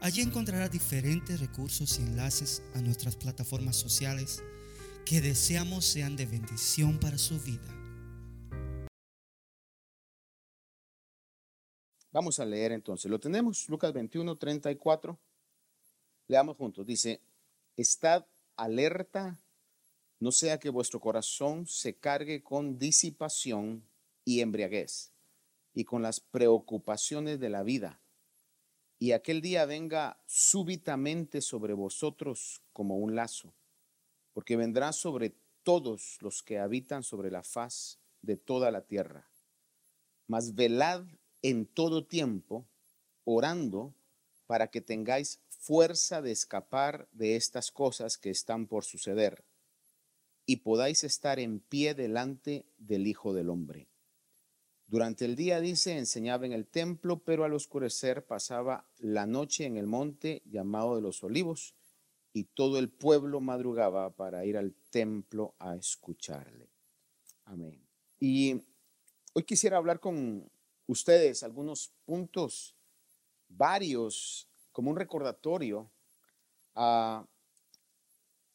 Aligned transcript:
Allí 0.00 0.20
encontrará 0.20 0.68
diferentes 0.68 1.40
recursos 1.40 1.98
y 1.98 2.02
enlaces 2.02 2.62
a 2.74 2.82
nuestras 2.82 3.16
plataformas 3.16 3.76
sociales 3.76 4.42
que 5.06 5.20
deseamos 5.20 5.86
sean 5.86 6.16
de 6.16 6.26
bendición 6.26 6.98
para 7.00 7.16
su 7.16 7.40
vida. 7.40 7.66
Vamos 12.12 12.38
a 12.40 12.44
leer 12.44 12.72
entonces. 12.72 13.10
Lo 13.10 13.18
tenemos, 13.18 13.68
Lucas 13.68 13.92
21, 13.92 14.36
34. 14.36 15.18
Leamos 16.28 16.56
juntos. 16.56 16.86
Dice, 16.86 17.20
estad 17.76 18.26
alerta, 18.56 19.38
no 20.20 20.30
sea 20.30 20.58
que 20.58 20.70
vuestro 20.70 21.00
corazón 21.00 21.66
se 21.66 21.94
cargue 21.94 22.42
con 22.42 22.78
disipación 22.78 23.82
y 24.24 24.40
embriaguez 24.40 25.12
y 25.74 25.84
con 25.84 26.02
las 26.02 26.20
preocupaciones 26.20 27.40
de 27.40 27.48
la 27.48 27.62
vida 27.62 28.00
y 28.98 29.12
aquel 29.12 29.42
día 29.42 29.66
venga 29.66 30.18
súbitamente 30.26 31.40
sobre 31.40 31.74
vosotros 31.74 32.62
como 32.72 32.96
un 32.96 33.14
lazo, 33.14 33.52
porque 34.32 34.56
vendrá 34.56 34.92
sobre 34.92 35.34
todos 35.62 36.18
los 36.20 36.42
que 36.42 36.58
habitan 36.58 37.02
sobre 37.02 37.30
la 37.30 37.42
faz 37.42 37.98
de 38.22 38.36
toda 38.36 38.70
la 38.70 38.82
tierra. 38.82 39.28
Mas 40.26 40.54
velad 40.54 41.04
en 41.42 41.66
todo 41.66 42.04
tiempo, 42.04 42.66
orando, 43.24 43.94
para 44.46 44.68
que 44.68 44.80
tengáis 44.80 45.40
fuerza 45.48 46.22
de 46.22 46.32
escapar 46.32 47.08
de 47.12 47.36
estas 47.36 47.70
cosas 47.70 48.16
que 48.16 48.30
están 48.30 48.66
por 48.66 48.84
suceder, 48.84 49.44
y 50.46 50.56
podáis 50.56 51.02
estar 51.04 51.40
en 51.40 51.58
pie 51.58 51.94
delante 51.94 52.64
del 52.78 53.06
Hijo 53.06 53.34
del 53.34 53.50
Hombre. 53.50 53.88
Durante 54.88 55.24
el 55.24 55.34
día, 55.34 55.60
dice, 55.60 55.98
enseñaba 55.98 56.46
en 56.46 56.52
el 56.52 56.66
templo, 56.66 57.18
pero 57.18 57.44
al 57.44 57.52
oscurecer 57.54 58.24
pasaba 58.24 58.86
la 58.98 59.26
noche 59.26 59.64
en 59.64 59.76
el 59.76 59.86
monte 59.86 60.42
llamado 60.44 60.94
de 60.94 61.02
los 61.02 61.24
olivos, 61.24 61.74
y 62.32 62.44
todo 62.44 62.78
el 62.78 62.90
pueblo 62.90 63.40
madrugaba 63.40 64.10
para 64.10 64.44
ir 64.44 64.56
al 64.56 64.74
templo 64.90 65.54
a 65.58 65.74
escucharle. 65.74 66.68
Amén. 67.46 67.80
Y 68.20 68.60
hoy 69.32 69.42
quisiera 69.42 69.78
hablar 69.78 70.00
con 70.00 70.48
ustedes 70.86 71.42
algunos 71.42 71.92
puntos, 72.04 72.76
varios, 73.48 74.46
como 74.70 74.90
un 74.90 74.96
recordatorio 74.96 75.90
a 76.74 77.26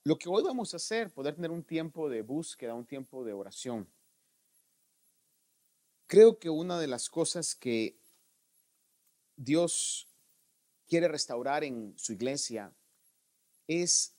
lo 0.04 0.18
que 0.18 0.30
hoy 0.30 0.44
vamos 0.44 0.74
a 0.74 0.78
hacer, 0.78 1.12
poder 1.12 1.36
tener 1.36 1.52
un 1.52 1.64
tiempo 1.64 2.09
de 2.09 2.22
búsqueda, 2.22 2.74
un 2.74 2.86
tiempo 2.86 3.24
de 3.24 3.34
oración. 3.34 3.88
Creo 6.12 6.40
que 6.40 6.50
una 6.50 6.78
de 6.78 6.88
las 6.88 7.09
cosas 7.09 7.56
que 7.56 7.95
Dios 9.38 10.09
quiere 10.86 11.08
restaurar 11.08 11.64
en 11.64 11.94
su 11.98 12.12
iglesia 12.12 12.73
es 13.66 14.12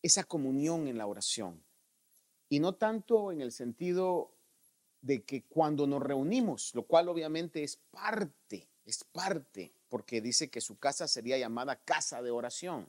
esa 0.00 0.22
comunión 0.22 0.86
en 0.86 0.96
la 0.96 1.08
oración. 1.08 1.60
Y 2.48 2.60
no 2.60 2.76
tanto 2.76 3.32
en 3.32 3.40
el 3.40 3.50
sentido 3.50 4.30
de 5.02 5.24
que 5.24 5.42
cuando 5.42 5.88
nos 5.88 6.04
reunimos, 6.04 6.72
lo 6.76 6.84
cual 6.84 7.08
obviamente 7.08 7.64
es 7.64 7.76
parte, 7.90 8.68
es 8.86 9.02
parte, 9.02 9.72
porque 9.88 10.20
dice 10.20 10.50
que 10.50 10.60
su 10.60 10.78
casa 10.78 11.08
sería 11.08 11.36
llamada 11.36 11.80
casa 11.84 12.22
de 12.22 12.30
oración. 12.30 12.88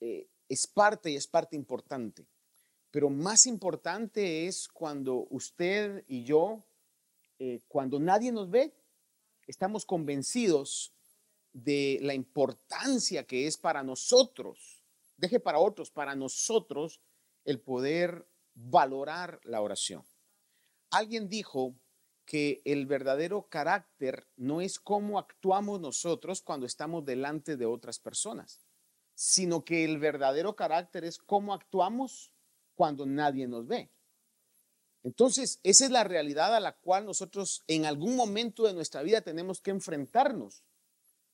Eh, 0.00 0.28
es 0.46 0.66
parte 0.66 1.10
y 1.10 1.16
es 1.16 1.26
parte 1.26 1.56
importante. 1.56 2.26
Pero 2.92 3.08
más 3.08 3.46
importante 3.46 4.46
es 4.46 4.68
cuando 4.68 5.26
usted 5.30 6.04
y 6.06 6.24
yo, 6.24 6.62
eh, 7.38 7.60
cuando 7.66 7.98
nadie 7.98 8.30
nos 8.30 8.50
ve, 8.50 8.74
estamos 9.46 9.86
convencidos 9.86 10.92
de 11.54 11.98
la 12.02 12.12
importancia 12.12 13.24
que 13.24 13.46
es 13.46 13.56
para 13.56 13.82
nosotros, 13.82 14.84
deje 15.16 15.40
para 15.40 15.58
otros, 15.58 15.90
para 15.90 16.14
nosotros 16.14 17.00
el 17.46 17.60
poder 17.60 18.26
valorar 18.54 19.40
la 19.44 19.62
oración. 19.62 20.04
Alguien 20.90 21.30
dijo 21.30 21.74
que 22.26 22.60
el 22.66 22.84
verdadero 22.84 23.48
carácter 23.48 24.26
no 24.36 24.60
es 24.60 24.78
cómo 24.78 25.18
actuamos 25.18 25.80
nosotros 25.80 26.42
cuando 26.42 26.66
estamos 26.66 27.06
delante 27.06 27.56
de 27.56 27.64
otras 27.64 27.98
personas, 27.98 28.66
sino 29.14 29.64
que 29.64 29.86
el 29.86 29.98
verdadero 29.98 30.54
carácter 30.54 31.04
es 31.04 31.16
cómo 31.16 31.54
actuamos 31.54 32.31
cuando 32.74 33.06
nadie 33.06 33.46
nos 33.46 33.66
ve. 33.66 33.90
Entonces, 35.04 35.58
esa 35.62 35.84
es 35.84 35.90
la 35.90 36.04
realidad 36.04 36.54
a 36.54 36.60
la 36.60 36.76
cual 36.76 37.04
nosotros 37.04 37.64
en 37.66 37.86
algún 37.86 38.14
momento 38.14 38.64
de 38.64 38.72
nuestra 38.72 39.02
vida 39.02 39.20
tenemos 39.20 39.60
que 39.60 39.70
enfrentarnos. 39.70 40.62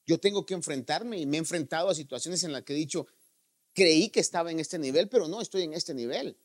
Yo 0.06 0.18
tengo 0.18 0.46
que 0.46 0.54
enfrentarme 0.54 1.18
y 1.18 1.26
me 1.26 1.36
he 1.36 1.40
enfrentado 1.40 1.90
a 1.90 1.94
situaciones 1.94 2.42
en 2.44 2.52
las 2.52 2.62
que 2.62 2.72
he 2.72 2.76
dicho, 2.76 3.06
creí 3.74 4.08
que 4.08 4.20
estaba 4.20 4.50
en 4.50 4.58
este 4.58 4.78
nivel, 4.78 5.08
pero 5.08 5.28
no 5.28 5.40
estoy 5.42 5.64
en 5.64 5.74
este 5.74 5.92
nivel. 5.92 6.38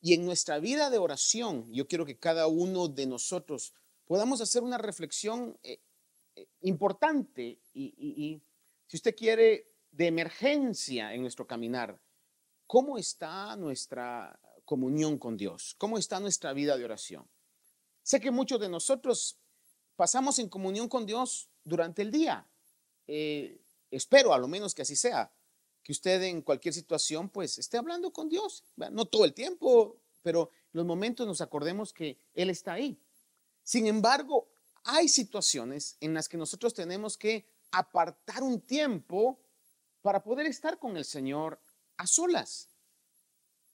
Y 0.00 0.14
en 0.14 0.24
nuestra 0.24 0.58
vida 0.60 0.88
de 0.88 0.98
oración, 0.98 1.72
yo 1.72 1.88
quiero 1.88 2.06
que 2.06 2.18
cada 2.18 2.46
uno 2.46 2.88
de 2.88 3.06
nosotros 3.06 3.72
podamos 4.04 4.40
hacer 4.40 4.62
una 4.62 4.78
reflexión 4.78 5.58
eh, 5.62 5.80
eh, 6.36 6.46
importante 6.60 7.58
y, 7.72 7.94
y 7.96 8.40
si 8.86 8.96
usted 8.96 9.16
quiere, 9.16 9.66
de 9.92 10.06
emergencia 10.06 11.14
en 11.14 11.22
nuestro 11.22 11.46
caminar 11.46 12.00
¿Cómo 12.72 12.96
está 12.96 13.54
nuestra 13.56 14.40
comunión 14.64 15.18
con 15.18 15.36
Dios? 15.36 15.74
¿Cómo 15.76 15.98
está 15.98 16.20
nuestra 16.20 16.54
vida 16.54 16.74
de 16.74 16.86
oración? 16.86 17.28
Sé 18.02 18.18
que 18.18 18.30
muchos 18.30 18.58
de 18.58 18.70
nosotros 18.70 19.36
pasamos 19.94 20.38
en 20.38 20.48
comunión 20.48 20.88
con 20.88 21.04
Dios 21.04 21.50
durante 21.64 22.00
el 22.00 22.10
día. 22.10 22.46
Eh, 23.06 23.60
espero 23.90 24.32
a 24.32 24.38
lo 24.38 24.48
menos 24.48 24.74
que 24.74 24.80
así 24.80 24.96
sea, 24.96 25.30
que 25.82 25.92
usted 25.92 26.22
en 26.22 26.40
cualquier 26.40 26.72
situación 26.72 27.28
pues 27.28 27.58
esté 27.58 27.76
hablando 27.76 28.10
con 28.10 28.30
Dios. 28.30 28.64
No 28.90 29.04
todo 29.04 29.26
el 29.26 29.34
tiempo, 29.34 29.98
pero 30.22 30.48
en 30.72 30.78
los 30.78 30.86
momentos 30.86 31.26
nos 31.26 31.42
acordemos 31.42 31.92
que 31.92 32.16
Él 32.32 32.48
está 32.48 32.72
ahí. 32.72 32.98
Sin 33.62 33.86
embargo, 33.86 34.48
hay 34.84 35.08
situaciones 35.08 35.98
en 36.00 36.14
las 36.14 36.26
que 36.26 36.38
nosotros 36.38 36.72
tenemos 36.72 37.18
que 37.18 37.44
apartar 37.70 38.42
un 38.42 38.62
tiempo 38.62 39.38
para 40.00 40.22
poder 40.22 40.46
estar 40.46 40.78
con 40.78 40.96
el 40.96 41.04
Señor 41.04 41.60
a 42.02 42.06
solas. 42.06 42.68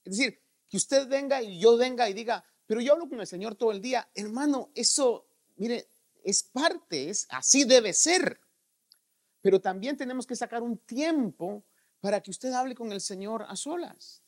Es 0.05 0.17
decir, 0.17 0.41
que 0.69 0.77
usted 0.77 1.09
venga 1.09 1.43
y 1.43 1.59
yo 1.59 1.77
venga 1.77 2.09
y 2.09 2.15
diga, 2.15 2.45
pero 2.67 2.81
yo 2.81 2.93
hablo 2.93 3.09
con 3.09 3.21
el 3.21 3.27
Señor 3.27 3.55
todo 3.55 3.73
el 3.73 3.81
día. 3.81 4.09
Hermano, 4.15 4.71
eso, 4.75 5.27
mire, 5.57 5.89
es 6.23 6.43
parte, 6.43 7.09
es 7.09 7.27
así 7.31 7.65
debe 7.65 7.93
ser. 7.93 8.41
Pero 9.41 9.61
también 9.61 9.97
tenemos 9.97 10.27
que 10.27 10.37
sacar 10.37 10.63
un 10.63 10.77
tiempo 10.79 11.65
para 12.01 12.21
que 12.21 12.31
usted 12.31 12.53
hable 12.53 12.75
con 12.75 12.93
el 12.93 13.01
Señor 13.01 13.45
a 13.49 13.57
solas, 13.57 14.23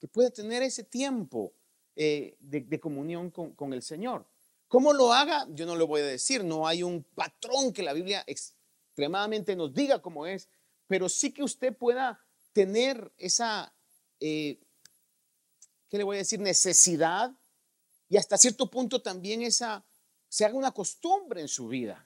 que 0.00 0.08
pueda 0.08 0.30
tener 0.30 0.62
ese 0.62 0.84
tiempo 0.84 1.52
eh, 1.94 2.36
de, 2.40 2.80
comunión 2.80 3.30
con, 3.30 3.52
con 3.52 3.72
el 3.72 3.82
Señor. 3.82 4.26
¿Cómo 4.68 4.92
lo 4.92 5.12
haga? 5.12 5.46
Yo 5.50 5.66
no 5.66 5.76
lo 5.76 5.86
voy 5.86 6.00
a 6.00 6.06
decir, 6.06 6.44
no 6.44 6.66
hay 6.66 6.82
un 6.82 7.02
patrón 7.02 7.72
que 7.72 7.82
la 7.82 7.92
Biblia 7.92 8.24
extremadamente 8.26 9.56
nos 9.56 9.72
diga 9.74 10.00
cómo 10.00 10.26
es, 10.26 10.48
pero 10.86 11.08
sí 11.08 11.32
que 11.32 11.42
usted 11.42 11.76
pueda 11.76 12.24
tener 12.58 13.12
esa, 13.18 13.72
eh, 14.18 14.58
¿qué 15.88 15.96
le 15.96 16.02
voy 16.02 16.16
a 16.16 16.18
decir? 16.18 16.40
Necesidad 16.40 17.32
y 18.08 18.16
hasta 18.16 18.36
cierto 18.36 18.68
punto 18.68 19.00
también 19.00 19.42
esa, 19.42 19.84
se 20.28 20.44
haga 20.44 20.56
una 20.56 20.72
costumbre 20.72 21.40
en 21.40 21.46
su 21.46 21.68
vida, 21.68 22.04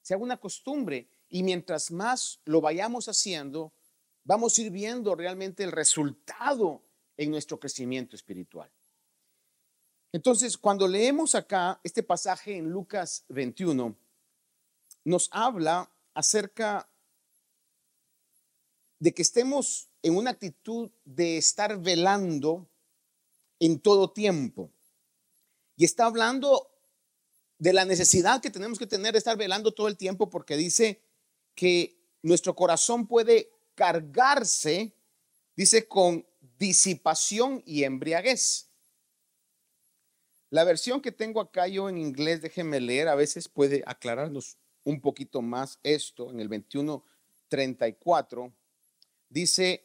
se 0.00 0.14
haga 0.14 0.22
una 0.22 0.38
costumbre 0.38 1.06
y 1.28 1.42
mientras 1.42 1.90
más 1.90 2.40
lo 2.46 2.62
vayamos 2.62 3.08
haciendo, 3.10 3.74
vamos 4.24 4.56
a 4.56 4.62
ir 4.62 4.70
viendo 4.70 5.14
realmente 5.14 5.64
el 5.64 5.70
resultado 5.70 6.82
en 7.18 7.30
nuestro 7.30 7.60
crecimiento 7.60 8.16
espiritual. 8.16 8.70
Entonces, 10.12 10.56
cuando 10.56 10.88
leemos 10.88 11.34
acá 11.34 11.78
este 11.84 12.02
pasaje 12.02 12.56
en 12.56 12.70
Lucas 12.70 13.26
21, 13.28 13.94
nos 15.04 15.28
habla 15.30 15.90
acerca 16.14 16.89
de 19.00 19.12
que 19.12 19.22
estemos 19.22 19.88
en 20.02 20.16
una 20.16 20.30
actitud 20.30 20.90
de 21.04 21.38
estar 21.38 21.80
velando 21.80 22.68
en 23.58 23.80
todo 23.80 24.12
tiempo. 24.12 24.70
Y 25.76 25.84
está 25.84 26.04
hablando 26.04 26.70
de 27.58 27.72
la 27.72 27.84
necesidad 27.84 28.40
que 28.40 28.50
tenemos 28.50 28.78
que 28.78 28.86
tener 28.86 29.12
de 29.12 29.18
estar 29.18 29.36
velando 29.36 29.72
todo 29.72 29.88
el 29.88 29.96
tiempo 29.96 30.30
porque 30.30 30.56
dice 30.56 31.00
que 31.54 31.98
nuestro 32.22 32.54
corazón 32.54 33.06
puede 33.06 33.50
cargarse, 33.74 34.92
dice, 35.56 35.88
con 35.88 36.26
disipación 36.58 37.62
y 37.64 37.84
embriaguez. 37.84 38.68
La 40.50 40.64
versión 40.64 41.00
que 41.00 41.12
tengo 41.12 41.40
acá 41.40 41.68
yo 41.68 41.88
en 41.88 41.96
inglés, 41.96 42.42
déjenme 42.42 42.80
leer, 42.80 43.08
a 43.08 43.14
veces 43.14 43.48
puede 43.48 43.82
aclararnos 43.86 44.58
un 44.84 45.00
poquito 45.00 45.40
más 45.40 45.78
esto, 45.82 46.30
en 46.30 46.40
el 46.40 46.48
2134, 46.48 48.52
dice, 49.30 49.82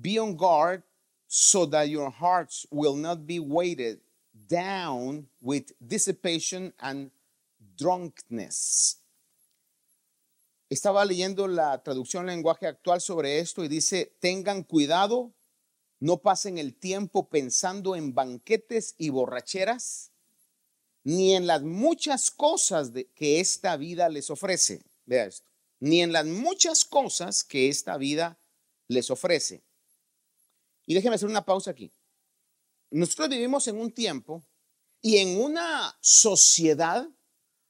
be 0.00 0.18
on 0.18 0.36
guard 0.36 0.82
so 1.26 1.66
that 1.66 1.88
your 1.88 2.10
hearts 2.10 2.66
will 2.70 2.96
not 2.96 3.26
be 3.26 3.40
weighted 3.40 4.00
down 4.48 5.26
with 5.40 5.72
dissipation 5.80 6.72
and 6.80 7.10
drunkenness. 7.76 8.98
Estaba 10.68 11.04
leyendo 11.04 11.46
la 11.46 11.82
traducción 11.82 12.26
lenguaje 12.26 12.66
actual 12.66 13.00
sobre 13.00 13.38
esto 13.38 13.62
y 13.62 13.68
dice, 13.68 14.12
tengan 14.20 14.64
cuidado, 14.64 15.32
no 16.00 16.18
pasen 16.18 16.58
el 16.58 16.74
tiempo 16.74 17.28
pensando 17.28 17.94
en 17.94 18.14
banquetes 18.14 18.94
y 18.98 19.10
borracheras, 19.10 20.10
ni 21.04 21.34
en 21.34 21.46
las 21.46 21.62
muchas 21.62 22.32
cosas 22.32 22.90
que 23.14 23.38
esta 23.38 23.76
vida 23.76 24.08
les 24.08 24.28
ofrece. 24.28 24.82
Vea 25.06 25.26
esto, 25.26 25.48
ni 25.78 26.02
en 26.02 26.12
las 26.12 26.26
muchas 26.26 26.84
cosas 26.84 27.44
que 27.44 27.68
esta 27.68 27.96
vida 27.96 28.36
les 28.88 29.10
ofrece. 29.10 29.62
Y 30.86 30.94
déjenme 30.94 31.16
hacer 31.16 31.28
una 31.28 31.44
pausa 31.44 31.70
aquí. 31.70 31.92
Nosotros 32.90 33.28
vivimos 33.28 33.66
en 33.68 33.80
un 33.80 33.92
tiempo 33.92 34.44
y 35.02 35.18
en 35.18 35.40
una 35.40 35.96
sociedad 36.00 37.08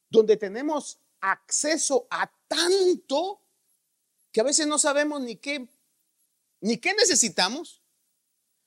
donde 0.08 0.36
tenemos 0.36 0.98
acceso 1.20 2.06
a 2.10 2.30
tanto 2.46 3.42
que 4.32 4.40
a 4.40 4.44
veces 4.44 4.66
no 4.66 4.78
sabemos 4.78 5.20
ni 5.22 5.36
qué 5.36 5.68
ni 6.60 6.78
qué 6.78 6.94
necesitamos 6.94 7.82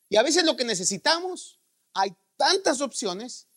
y 0.10 0.18
a 0.18 0.24
veces 0.24 0.44
lo 0.44 0.56
que 0.56 0.66
necesitamos 0.66 1.60
hay 1.94 2.16
tantas 2.38 2.81
opciones 2.81 3.48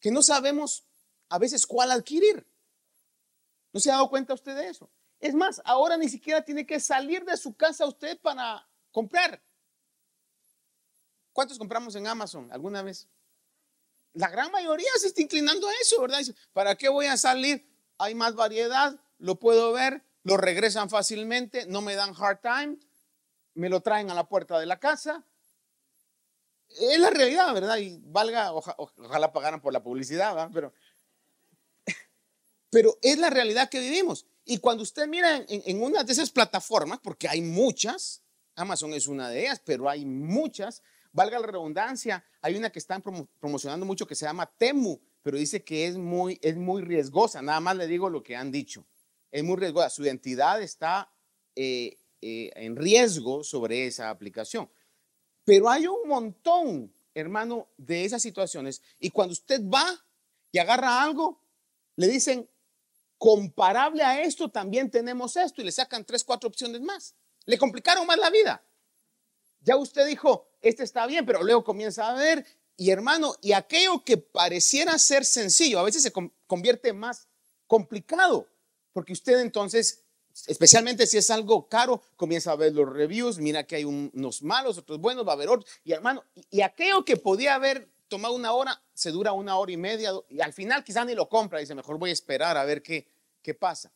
que 0.00 0.10
no 0.10 0.22
sabemos 0.22 0.84
a 1.28 1.38
veces 1.38 1.66
cuál 1.66 1.90
adquirir. 1.90 2.46
¿No 3.72 3.80
se 3.80 3.90
ha 3.90 3.94
dado 3.94 4.10
cuenta 4.10 4.34
usted 4.34 4.54
de 4.54 4.68
eso? 4.68 4.90
Es 5.22 5.34
más, 5.34 5.62
ahora 5.64 5.96
ni 5.96 6.08
siquiera 6.08 6.44
tiene 6.44 6.66
que 6.66 6.80
salir 6.80 7.24
de 7.24 7.36
su 7.36 7.54
casa 7.54 7.86
usted 7.86 8.18
para 8.18 8.68
comprar. 8.90 9.40
¿Cuántos 11.32 11.58
compramos 11.58 11.94
en 11.94 12.08
Amazon 12.08 12.50
alguna 12.50 12.82
vez? 12.82 13.08
La 14.14 14.28
gran 14.28 14.50
mayoría 14.50 14.90
se 14.98 15.06
está 15.06 15.22
inclinando 15.22 15.68
a 15.68 15.72
eso, 15.80 16.02
¿verdad? 16.02 16.20
¿Para 16.52 16.74
qué 16.74 16.88
voy 16.88 17.06
a 17.06 17.16
salir? 17.16 17.64
Hay 17.98 18.16
más 18.16 18.34
variedad, 18.34 18.98
lo 19.18 19.36
puedo 19.38 19.72
ver, 19.72 20.02
lo 20.24 20.36
regresan 20.38 20.90
fácilmente, 20.90 21.66
no 21.66 21.82
me 21.82 21.94
dan 21.94 22.14
hard 22.18 22.40
time, 22.40 22.78
me 23.54 23.68
lo 23.68 23.80
traen 23.80 24.10
a 24.10 24.14
la 24.14 24.28
puerta 24.28 24.58
de 24.58 24.66
la 24.66 24.80
casa. 24.80 25.24
Es 26.80 26.98
la 26.98 27.10
realidad, 27.10 27.54
¿verdad? 27.54 27.76
Y 27.76 28.00
valga, 28.02 28.52
ojalá 28.52 29.32
pagaran 29.32 29.60
por 29.60 29.72
la 29.72 29.84
publicidad, 29.84 30.34
¿verdad? 30.34 30.50
Pero, 30.52 30.72
pero 32.72 32.98
es 33.02 33.18
la 33.18 33.28
realidad 33.28 33.68
que 33.68 33.80
vivimos. 33.80 34.24
Y 34.46 34.56
cuando 34.56 34.82
usted 34.82 35.06
mira 35.06 35.44
en, 35.46 35.82
una 35.82 36.04
de 36.04 36.12
esas 36.14 36.30
plataformas, 36.30 37.00
porque 37.00 37.28
hay 37.28 37.42
muchas, 37.42 38.22
Amazon 38.54 38.94
es 38.94 39.06
una 39.08 39.28
de 39.28 39.42
ellas, 39.42 39.60
pero 39.62 39.90
hay 39.90 40.06
muchas, 40.06 40.82
valga 41.12 41.38
la 41.38 41.48
redundancia, 41.48 42.24
hay 42.40 42.56
una 42.56 42.72
que 42.72 42.78
están 42.78 43.02
promocionando 43.38 43.84
mucho 43.84 44.06
que 44.06 44.14
se 44.14 44.24
llama 44.24 44.50
Temu, 44.56 44.98
pero 45.22 45.36
dice 45.36 45.62
que 45.62 45.86
es 45.86 45.98
muy, 45.98 46.38
es 46.40 46.56
muy 46.56 46.80
riesgosa. 46.80 47.42
Nada 47.42 47.60
más 47.60 47.76
le 47.76 47.86
digo 47.86 48.08
lo 48.08 48.22
que 48.22 48.36
han 48.36 48.50
dicho. 48.50 48.86
Es 49.30 49.44
muy 49.44 49.56
riesgosa. 49.56 49.90
Su 49.90 50.02
identidad 50.02 50.62
está 50.62 51.12
eh, 51.54 51.98
eh, 52.22 52.52
en 52.56 52.74
riesgo 52.74 53.44
sobre 53.44 53.86
esa 53.86 54.08
aplicación. 54.08 54.70
Pero 55.44 55.68
hay 55.68 55.86
un 55.86 56.08
montón, 56.08 56.90
hermano, 57.12 57.68
de 57.76 58.06
esas 58.06 58.22
situaciones. 58.22 58.80
Y 58.98 59.10
cuando 59.10 59.32
usted 59.32 59.60
va 59.62 59.86
y 60.50 60.58
agarra 60.58 61.02
algo, 61.02 61.38
le 61.96 62.08
dicen, 62.08 62.48
comparable 63.22 64.02
a 64.02 64.20
esto, 64.20 64.48
también 64.48 64.90
tenemos 64.90 65.36
esto. 65.36 65.62
Y 65.62 65.64
le 65.64 65.70
sacan 65.70 66.04
tres, 66.04 66.24
cuatro 66.24 66.48
opciones 66.48 66.80
más. 66.80 67.14
Le 67.44 67.56
complicaron 67.56 68.04
más 68.04 68.18
la 68.18 68.30
vida. 68.30 68.60
Ya 69.60 69.76
usted 69.76 70.04
dijo, 70.08 70.48
este 70.60 70.82
está 70.82 71.06
bien, 71.06 71.24
pero 71.24 71.44
luego 71.44 71.62
comienza 71.62 72.10
a 72.10 72.14
ver, 72.14 72.44
y 72.76 72.90
hermano, 72.90 73.36
y 73.40 73.52
aquello 73.52 74.02
que 74.04 74.16
pareciera 74.16 74.98
ser 74.98 75.24
sencillo, 75.24 75.78
a 75.78 75.84
veces 75.84 76.02
se 76.02 76.12
convierte 76.48 76.92
más 76.92 77.28
complicado, 77.68 78.48
porque 78.92 79.12
usted 79.12 79.38
entonces, 79.38 80.02
especialmente 80.48 81.06
si 81.06 81.16
es 81.16 81.30
algo 81.30 81.68
caro, 81.68 82.02
comienza 82.16 82.50
a 82.50 82.56
ver 82.56 82.74
los 82.74 82.92
reviews, 82.92 83.38
mira 83.38 83.64
que 83.68 83.76
hay 83.76 83.84
unos 83.84 84.42
malos, 84.42 84.78
otros 84.78 84.98
buenos, 84.98 85.24
va 85.24 85.30
a 85.30 85.34
haber 85.34 85.48
otros, 85.48 85.70
y 85.84 85.92
hermano, 85.92 86.24
y, 86.50 86.62
aquello 86.62 87.04
que 87.04 87.16
podía 87.16 87.54
haber 87.54 87.88
tomado 88.08 88.34
una 88.34 88.52
hora, 88.52 88.82
se 88.94 89.12
dura 89.12 89.30
una 89.30 89.56
hora 89.58 89.70
y 89.70 89.76
media, 89.76 90.10
y 90.28 90.40
al 90.40 90.52
final 90.52 90.82
quizá 90.82 91.04
ni 91.04 91.14
lo 91.14 91.28
compra, 91.28 91.60
dice, 91.60 91.76
mejor 91.76 91.98
voy 91.98 92.10
a 92.10 92.14
esperar 92.14 92.56
a 92.56 92.64
ver 92.64 92.82
qué, 92.82 93.11
qué 93.42 93.54
pasa. 93.54 93.92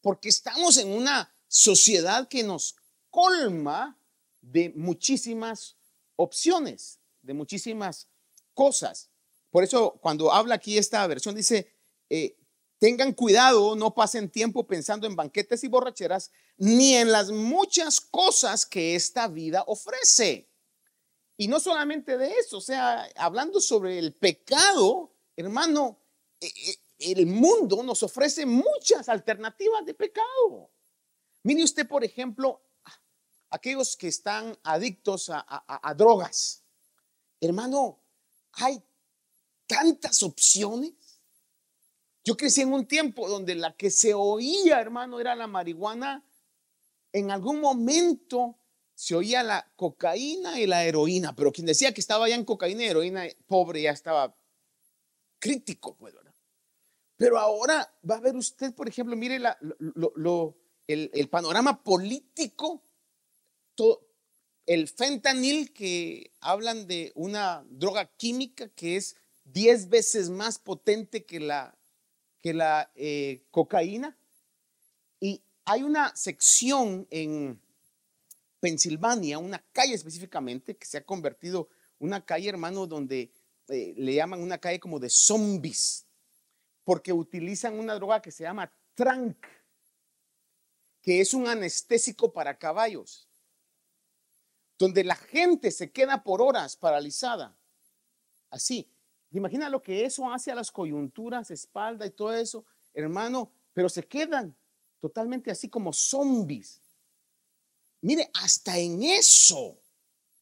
Porque 0.00 0.28
estamos 0.28 0.76
en 0.78 0.88
una 0.88 1.32
sociedad 1.46 2.28
que 2.28 2.42
nos 2.42 2.76
colma 3.10 3.98
de 4.40 4.72
muchísimas 4.74 5.76
opciones, 6.16 6.98
de 7.22 7.34
muchísimas 7.34 8.08
cosas. 8.54 9.10
Por 9.50 9.64
eso 9.64 9.98
cuando 10.00 10.32
habla 10.32 10.56
aquí 10.56 10.78
esta 10.78 11.06
versión 11.06 11.34
dice, 11.34 11.72
eh, 12.08 12.36
tengan 12.78 13.12
cuidado, 13.12 13.76
no 13.76 13.94
pasen 13.94 14.30
tiempo 14.30 14.66
pensando 14.66 15.06
en 15.06 15.16
banquetes 15.16 15.62
y 15.64 15.68
borracheras, 15.68 16.30
ni 16.56 16.94
en 16.94 17.12
las 17.12 17.30
muchas 17.30 18.00
cosas 18.00 18.64
que 18.64 18.94
esta 18.94 19.28
vida 19.28 19.64
ofrece. 19.66 20.48
Y 21.36 21.48
no 21.48 21.58
solamente 21.58 22.18
de 22.18 22.32
eso, 22.32 22.58
o 22.58 22.60
sea, 22.60 23.08
hablando 23.16 23.60
sobre 23.60 23.98
el 23.98 24.12
pecado, 24.12 25.10
hermano, 25.36 25.98
eh, 26.40 26.46
eh, 26.46 26.76
el 27.00 27.26
mundo 27.26 27.82
nos 27.82 28.02
ofrece 28.02 28.46
muchas 28.46 29.08
alternativas 29.08 29.84
de 29.84 29.94
pecado. 29.94 30.70
Mire 31.42 31.64
usted, 31.64 31.88
por 31.88 32.04
ejemplo, 32.04 32.62
aquellos 33.50 33.96
que 33.96 34.08
están 34.08 34.56
adictos 34.62 35.30
a, 35.32 35.94
drogas. 35.96 36.62
Hermano, 37.40 37.98
hay 38.52 38.82
tantas 39.66 40.22
opciones. 40.22 40.92
Yo 42.22 42.36
crecí 42.36 42.60
en 42.60 42.72
un 42.72 42.86
tiempo 42.86 43.28
donde 43.28 43.54
la 43.54 43.74
que 43.76 43.90
se 43.90 44.12
oía, 44.12 44.80
hermano, 44.80 45.18
era 45.18 45.34
la 45.34 45.46
marihuana. 45.46 46.24
En 47.12 47.30
algún 47.30 47.60
momento 47.60 48.56
se 48.94 49.16
oía 49.16 49.42
la 49.42 49.72
cocaína 49.76 50.60
y 50.60 50.66
la 50.66 50.84
heroína, 50.84 51.34
pero 51.34 51.50
quien 51.50 51.66
decía 51.66 51.94
que 51.94 52.02
estaba 52.02 52.28
ya 52.28 52.34
en 52.34 52.44
cocaína 52.44 52.82
y 52.84 52.86
heroína, 52.86 53.24
pobre, 53.46 53.82
ya 53.82 53.92
estaba 53.92 54.36
crítico, 55.38 55.96
pues, 55.96 56.14
¿verdad? 56.14 56.29
Pero 57.20 57.38
ahora 57.38 57.92
va 58.10 58.14
a 58.14 58.20
ver 58.20 58.34
usted, 58.34 58.72
por 58.72 58.88
ejemplo, 58.88 59.14
mire 59.14 59.38
el, 60.86 61.28
panorama 61.28 61.84
político 61.84 62.82
el 64.64 64.88
fentanil 64.88 65.70
que 65.74 66.32
hablan 66.40 66.86
de 66.86 67.12
una 67.14 67.62
droga 67.68 68.06
química 68.16 68.70
que 68.70 68.96
es 68.96 69.16
10 69.44 69.90
veces 69.90 70.30
más 70.30 70.58
potente 70.58 71.26
que 71.26 71.40
la, 71.40 71.76
que 72.40 72.54
la 72.54 72.90
eh, 72.94 73.42
cocaína. 73.50 74.16
Y 75.20 75.42
hay 75.66 75.82
una 75.82 76.16
sección 76.16 77.06
en 77.10 77.60
Pensilvania, 78.60 79.38
una 79.38 79.62
calle 79.72 79.92
específicamente, 79.92 80.74
que 80.74 80.86
se 80.86 80.96
ha 80.96 81.04
convertido 81.04 81.68
una 81.98 82.24
calle, 82.24 82.48
hermano, 82.48 82.86
donde 82.86 83.30
eh, 83.68 83.92
le 83.94 84.14
llaman 84.14 84.40
una 84.40 84.56
calle 84.56 84.80
como 84.80 84.98
de 84.98 85.10
zombies, 85.10 86.06
porque 86.90 87.12
utilizan 87.12 87.78
una 87.78 87.94
droga 87.94 88.20
que 88.20 88.32
se 88.32 88.42
llama 88.42 88.68
trank, 88.96 89.46
que 91.00 91.20
es 91.20 91.34
un 91.34 91.46
anestésico 91.46 92.32
para 92.32 92.58
caballos 92.58 93.28
donde 94.76 95.04
la 95.04 95.14
gente 95.14 95.70
se 95.70 95.92
queda 95.92 96.24
por 96.24 96.42
horas 96.42 96.74
paralizada. 96.74 97.56
Así. 98.50 98.90
Imagina 99.30 99.68
lo 99.68 99.80
que 99.80 100.04
eso 100.04 100.32
hace 100.32 100.50
a 100.50 100.56
las 100.56 100.72
coyunturas, 100.72 101.52
espalda 101.52 102.06
y 102.06 102.10
todo 102.10 102.34
eso, 102.34 102.64
hermano, 102.92 103.52
pero 103.72 103.88
se 103.88 104.08
quedan 104.08 104.56
totalmente 104.98 105.52
así 105.52 105.68
como 105.68 105.92
zombies. 105.92 106.80
Mire, 108.00 108.28
hasta 108.34 108.76
en 108.76 109.04
eso. 109.04 109.60
O 109.60 109.78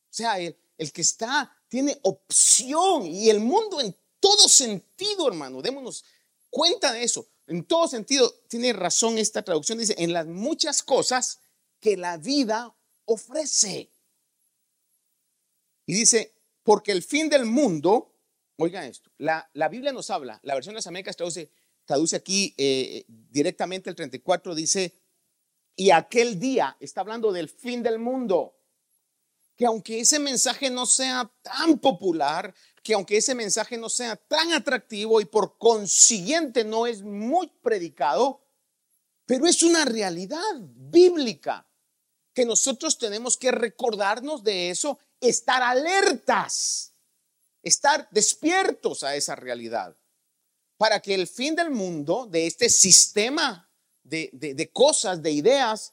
sea, 0.08 0.38
el, 0.38 0.56
el 0.78 0.92
que 0.92 1.02
está 1.02 1.54
tiene 1.68 1.98
opción 2.04 3.04
y 3.04 3.28
el 3.28 3.40
mundo 3.40 3.82
en 3.82 3.94
todo 4.18 4.48
sentido, 4.48 5.28
hermano, 5.28 5.60
démonos 5.60 6.04
cuenta 6.50 6.92
de 6.92 7.02
eso. 7.02 7.28
En 7.46 7.64
todo 7.64 7.88
sentido, 7.88 8.32
tiene 8.48 8.72
razón 8.72 9.18
esta 9.18 9.42
traducción, 9.42 9.78
dice, 9.78 9.94
en 9.98 10.12
las 10.12 10.26
muchas 10.26 10.82
cosas 10.82 11.40
que 11.80 11.96
la 11.96 12.16
vida 12.16 12.74
ofrece. 13.04 13.90
Y 15.86 15.94
dice, 15.94 16.34
porque 16.62 16.92
el 16.92 17.02
fin 17.02 17.30
del 17.30 17.46
mundo, 17.46 18.14
oigan 18.56 18.84
esto, 18.84 19.10
la, 19.16 19.48
Biblia 19.70 19.92
nos 19.92 20.10
habla, 20.10 20.38
la 20.42 20.54
versión 20.54 20.74
de 20.74 20.78
las 20.78 20.86
Américas 20.86 21.16
traduce, 21.16 21.50
traduce 21.86 22.16
aquí 22.16 22.54
eh, 22.58 23.04
directamente 23.08 23.88
el 23.88 23.96
34, 23.96 24.54
dice, 24.54 24.94
y 25.78 25.92
aquel 25.92 26.40
día 26.40 26.76
está 26.80 27.02
hablando 27.02 27.32
del 27.32 27.48
fin 27.48 27.84
del 27.84 28.00
mundo. 28.00 28.56
Que 29.56 29.64
aunque 29.64 30.00
ese 30.00 30.18
mensaje 30.18 30.70
no 30.70 30.86
sea 30.86 31.32
tan 31.40 31.78
popular, 31.78 32.52
que 32.82 32.94
aunque 32.94 33.16
ese 33.16 33.34
mensaje 33.34 33.76
no 33.76 33.88
sea 33.88 34.16
tan 34.16 34.52
atractivo 34.52 35.20
y 35.20 35.24
por 35.24 35.58
consiguiente 35.58 36.64
no 36.64 36.86
es 36.86 37.02
muy 37.02 37.48
predicado, 37.62 38.40
pero 39.26 39.46
es 39.46 39.62
una 39.62 39.84
realidad 39.84 40.54
bíblica 40.58 41.66
que 42.32 42.44
nosotros 42.44 42.98
tenemos 42.98 43.36
que 43.36 43.50
recordarnos 43.50 44.44
de 44.44 44.70
eso, 44.70 44.98
estar 45.20 45.62
alertas, 45.62 46.92
estar 47.62 48.08
despiertos 48.10 49.02
a 49.02 49.16
esa 49.16 49.34
realidad, 49.34 49.96
para 50.76 51.00
que 51.00 51.14
el 51.14 51.26
fin 51.26 51.56
del 51.56 51.70
mundo, 51.70 52.26
de 52.26 52.46
este 52.46 52.68
sistema 52.68 53.68
de, 54.04 54.70
cosas, 54.72 55.22
de 55.22 55.32
ideas, 55.32 55.92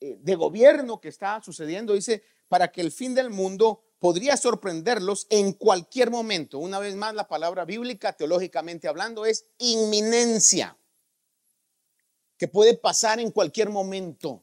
eh, 0.00 0.16
de 0.18 0.34
gobierno 0.34 1.00
que 1.00 1.08
está 1.08 1.42
sucediendo, 1.42 1.92
dice, 1.92 2.24
para 2.48 2.72
que 2.72 2.80
el 2.80 2.90
fin 2.90 3.14
del 3.14 3.30
mundo 3.30 3.84
podría 4.02 4.36
sorprenderlos 4.36 5.28
en 5.30 5.52
cualquier 5.52 6.10
momento. 6.10 6.58
Una 6.58 6.80
vez 6.80 6.96
más, 6.96 7.14
la 7.14 7.28
palabra 7.28 7.64
bíblica, 7.64 8.12
teológicamente 8.12 8.88
hablando, 8.88 9.24
es 9.24 9.46
inminencia, 9.58 10.76
que 12.36 12.48
puede 12.48 12.76
pasar 12.76 13.20
en 13.20 13.30
cualquier 13.30 13.70
momento. 13.70 14.42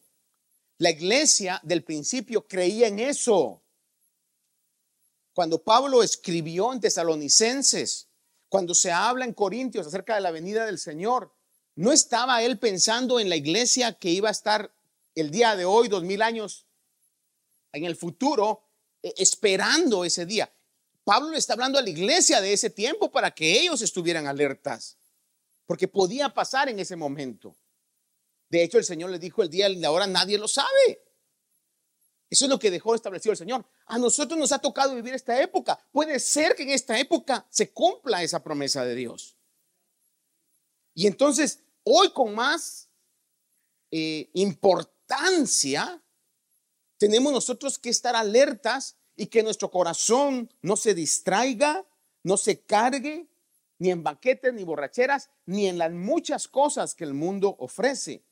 La 0.78 0.92
iglesia 0.92 1.60
del 1.62 1.84
principio 1.84 2.48
creía 2.48 2.88
en 2.88 3.00
eso. 3.00 3.62
Cuando 5.34 5.62
Pablo 5.62 6.04
escribió 6.04 6.72
en 6.72 6.80
Tesalonicenses, 6.80 8.08
cuando 8.48 8.74
se 8.74 8.94
habla 8.94 9.26
en 9.26 9.34
Corintios 9.34 9.88
acerca 9.88 10.16
de 10.16 10.22
la 10.22 10.32
venida 10.32 10.66
del 10.66 10.80
Señor, 10.80 11.34
no 11.76 11.92
estaba 11.92 12.42
él 12.44 12.60
pensando 12.60 13.20
en 13.20 13.28
la 13.28 13.36
iglesia 13.36 13.92
que 13.92 14.10
iba 14.10 14.30
a 14.30 14.32
estar 14.32 14.72
el 15.16 15.32
día 15.32 15.58
de 15.58 15.66
hoy, 15.66 15.90
dos 15.90 16.04
mil 16.06 16.22
años 16.22 16.66
en 17.74 17.84
el 17.84 17.98
futuro, 17.98 18.69
esperando 19.02 20.06
ese 20.06 20.26
día. 20.26 20.52
Pablo 21.04 21.32
le 21.32 21.38
está 21.38 21.54
hablando 21.54 21.80
a 21.80 21.82
la 21.82 21.90
iglesia 21.90 22.42
de 22.42 22.54
ese 22.54 22.70
tiempo 22.70 23.12
para 23.12 23.32
que 23.32 23.60
ellos 23.60 23.82
estuvieran 23.82 24.28
alertas, 24.28 24.98
porque 25.66 25.88
podía 25.88 26.30
pasar 26.30 26.70
en 26.70 26.80
ese 26.80 26.96
momento. 26.96 27.56
De 28.50 28.64
hecho, 28.64 28.78
el 28.78 28.84
Señor 28.84 29.10
le 29.10 29.20
dijo 29.20 29.42
el 29.42 29.50
día 29.50 29.70
y 29.70 29.76
la 29.78 29.92
hora, 29.92 30.08
nadie 30.08 30.38
lo 30.38 30.48
sabe. 30.48 31.04
Eso 32.30 32.46
es 32.46 32.50
lo 32.50 32.60
que 32.60 32.70
dejó 32.70 32.94
establecido 32.94 33.32
el 33.32 33.38
Señor. 33.38 33.66
A 33.88 33.98
nosotros 33.98 34.38
nos 34.38 34.52
ha 34.52 34.60
tocado 34.60 34.94
vivir 34.94 35.14
esta 35.14 35.42
época. 35.42 35.80
Puede 35.92 36.20
ser 36.20 36.56
que 36.56 36.64
en 36.64 36.70
esta 36.70 37.00
época 37.00 37.46
se 37.50 37.72
cumpla 37.72 38.22
esa 38.22 38.44
promesa 38.44 38.86
de 38.86 38.96
Dios. 38.96 39.36
Y 40.94 41.08
entonces, 41.08 41.60
hoy 41.84 42.12
con 42.12 42.36
más 42.36 42.90
eh, 43.90 44.30
importancia, 44.34 46.04
tenemos 47.00 47.32
nosotros 47.32 47.80
que 47.80 47.90
estar 47.90 48.16
alertas 48.16 48.98
y 49.16 49.28
que 49.28 49.42
nuestro 49.42 49.72
corazón 49.72 50.54
no 50.62 50.76
se 50.76 50.94
distraiga, 50.94 51.88
no 52.24 52.38
se 52.38 52.62
cargue, 52.62 53.28
ni 53.80 53.90
en 53.90 54.04
banquetes, 54.04 54.54
ni 54.54 54.66
borracheras, 54.66 55.30
ni 55.46 55.68
en 55.68 55.78
las 55.78 55.92
muchas 55.92 56.50
cosas 56.50 56.94
que 56.94 57.06
el 57.06 57.14
mundo 57.14 57.56
ofrece 57.60 58.26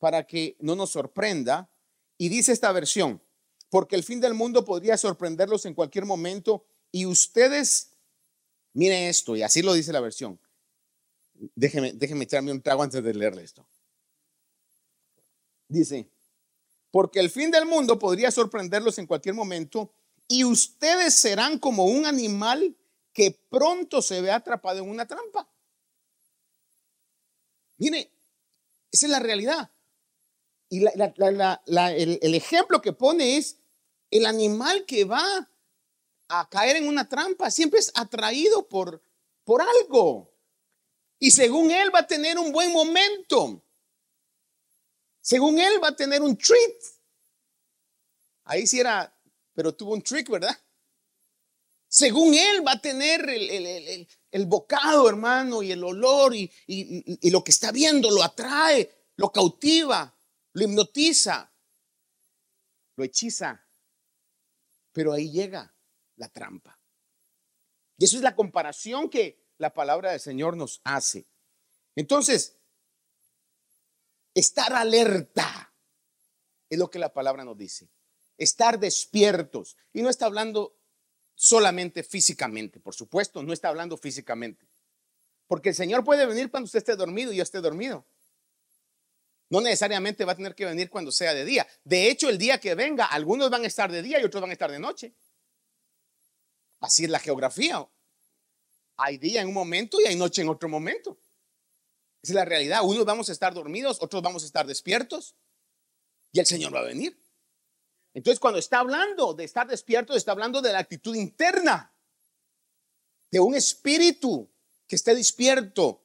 para 0.00 0.26
que 0.26 0.56
no 0.58 0.74
nos 0.74 0.90
sorprenda. 0.90 1.70
Y 2.18 2.28
dice 2.28 2.52
esta 2.52 2.72
versión, 2.72 3.22
porque 3.70 3.94
el 3.94 4.02
fin 4.02 4.20
del 4.20 4.34
mundo 4.34 4.64
podría 4.64 4.98
sorprenderlos 4.98 5.64
en 5.64 5.74
cualquier 5.74 6.04
momento 6.04 6.66
y 6.90 7.06
ustedes, 7.06 7.92
miren 8.72 9.04
esto, 9.04 9.36
y 9.36 9.42
así 9.42 9.62
lo 9.62 9.72
dice 9.74 9.92
la 9.92 10.00
versión. 10.00 10.40
Déjenme, 11.54 11.92
déjenme 11.92 12.24
echarme 12.24 12.50
un 12.50 12.62
trago 12.62 12.82
antes 12.82 13.00
de 13.02 13.14
leerle 13.14 13.44
esto. 13.44 13.64
Dice, 15.68 16.10
porque 16.90 17.20
el 17.20 17.30
fin 17.30 17.50
del 17.50 17.66
mundo 17.66 17.98
podría 17.98 18.30
sorprenderlos 18.30 18.98
en 18.98 19.06
cualquier 19.06 19.34
momento 19.34 19.92
y 20.26 20.44
ustedes 20.44 21.14
serán 21.14 21.58
como 21.58 21.84
un 21.84 22.06
animal 22.06 22.76
que 23.12 23.38
pronto 23.48 24.02
se 24.02 24.20
ve 24.20 24.30
atrapado 24.30 24.78
en 24.78 24.88
una 24.88 25.06
trampa. 25.06 25.48
Mire, 27.78 28.10
esa 28.90 29.06
es 29.06 29.10
la 29.10 29.20
realidad. 29.20 29.70
Y 30.68 30.84
el, 30.84 32.34
ejemplo 32.34 32.82
que 32.82 32.92
pone 32.92 33.38
es 33.38 33.56
el 34.10 34.26
animal 34.26 34.84
que 34.84 35.04
va 35.04 35.50
a 36.28 36.48
caer 36.50 36.76
en 36.76 36.88
una 36.88 37.08
trampa, 37.08 37.50
siempre 37.50 37.80
es 37.80 37.90
atraído 37.94 38.68
por, 38.68 39.02
por 39.44 39.62
algo. 39.62 40.30
Y 41.18 41.30
según 41.30 41.70
él 41.70 41.92
va 41.94 42.00
a 42.00 42.06
tener 42.06 42.38
un 42.38 42.52
buen 42.52 42.72
momento. 42.72 43.62
Según 45.28 45.58
él 45.58 45.82
va 45.82 45.88
a 45.88 45.96
tener 45.96 46.22
un 46.22 46.36
treat. 46.36 46.76
Ahí 48.44 48.66
sí 48.66 48.80
era, 48.80 49.14
pero 49.52 49.74
tuvo 49.74 49.92
un 49.92 50.02
trick, 50.02 50.30
¿verdad? 50.30 50.56
Según 51.88 52.34
él 52.34 52.66
va 52.66 52.72
a 52.72 52.80
tener 52.80 53.28
el, 53.28 54.46
bocado, 54.46 55.08
hermano, 55.08 55.62
y 55.62 55.72
el 55.72 55.84
olor, 55.84 56.34
y, 56.34 56.50
y 56.66 57.30
lo 57.30 57.42
que 57.42 57.50
está 57.50 57.72
viendo 57.72 58.10
lo 58.10 58.22
atrae, 58.22 58.90
lo 59.16 59.30
cautiva 59.30 60.14
lo 60.58 60.64
hipnotiza, 60.64 61.52
lo 62.96 63.04
hechiza. 63.04 63.64
Pero 64.92 65.12
ahí 65.12 65.30
llega 65.30 65.74
la 66.16 66.28
trampa. 66.28 66.78
Y 67.96 68.04
eso 68.04 68.16
es 68.16 68.22
la 68.22 68.34
comparación 68.34 69.08
que 69.08 69.46
la 69.58 69.72
palabra 69.72 70.12
del 70.12 70.20
Señor 70.20 70.56
nos 70.56 70.80
hace. 70.84 71.26
Entonces, 71.94 72.57
estar 74.38 74.72
alerta 74.72 75.72
es 76.70 76.78
lo 76.78 76.90
que 76.90 76.98
la 76.98 77.12
palabra 77.12 77.44
nos 77.44 77.56
dice. 77.56 77.88
Estar 78.36 78.78
despiertos. 78.78 79.76
Y 79.92 80.02
no 80.02 80.10
está 80.10 80.26
hablando 80.26 80.74
solamente 81.34 82.02
físicamente, 82.02 82.80
por 82.80 82.94
supuesto, 82.94 83.42
no 83.42 83.52
está 83.52 83.68
hablando 83.68 83.96
físicamente. 83.96 84.66
Porque 85.46 85.70
el 85.70 85.74
Señor 85.74 86.04
puede 86.04 86.26
venir 86.26 86.50
cuando 86.50 86.66
usted 86.66 86.78
esté 86.78 86.96
dormido 86.96 87.32
y 87.32 87.36
yo 87.36 87.42
esté 87.42 87.60
dormido. 87.60 88.04
No 89.50 89.60
necesariamente 89.60 90.24
va 90.24 90.32
a 90.32 90.36
tener 90.36 90.54
que 90.54 90.66
venir 90.66 90.90
cuando 90.90 91.10
sea 91.10 91.32
de 91.32 91.44
día. 91.44 91.66
De 91.84 92.10
hecho, 92.10 92.28
el 92.28 92.36
día 92.36 92.60
que 92.60 92.74
venga, 92.74 93.06
algunos 93.06 93.48
van 93.48 93.64
a 93.64 93.66
estar 93.66 93.90
de 93.90 94.02
día 94.02 94.20
y 94.20 94.24
otros 94.24 94.42
van 94.42 94.50
a 94.50 94.52
estar 94.52 94.70
de 94.70 94.78
noche. 94.78 95.14
Así 96.80 97.04
es 97.04 97.10
la 97.10 97.18
geografía. 97.18 97.86
Hay 98.98 99.16
día 99.16 99.40
en 99.40 99.48
un 99.48 99.54
momento 99.54 100.00
y 100.00 100.06
hay 100.06 100.16
noche 100.16 100.42
en 100.42 100.50
otro 100.50 100.68
momento. 100.68 101.16
Esa 102.22 102.32
es 102.32 102.34
la 102.34 102.44
realidad. 102.44 102.80
Unos 102.84 103.04
vamos 103.04 103.28
a 103.28 103.32
estar 103.32 103.54
dormidos, 103.54 103.98
otros 104.00 104.22
vamos 104.22 104.42
a 104.42 104.46
estar 104.46 104.66
despiertos 104.66 105.34
y 106.32 106.40
el 106.40 106.46
Señor 106.46 106.74
va 106.74 106.80
a 106.80 106.84
venir. 106.84 107.18
Entonces, 108.14 108.40
cuando 108.40 108.58
está 108.58 108.80
hablando 108.80 109.34
de 109.34 109.44
estar 109.44 109.66
despierto, 109.66 110.14
está 110.14 110.32
hablando 110.32 110.60
de 110.60 110.72
la 110.72 110.80
actitud 110.80 111.14
interna, 111.14 111.94
de 113.30 113.40
un 113.40 113.54
espíritu 113.54 114.50
que 114.86 114.96
esté 114.96 115.14
despierto, 115.14 116.02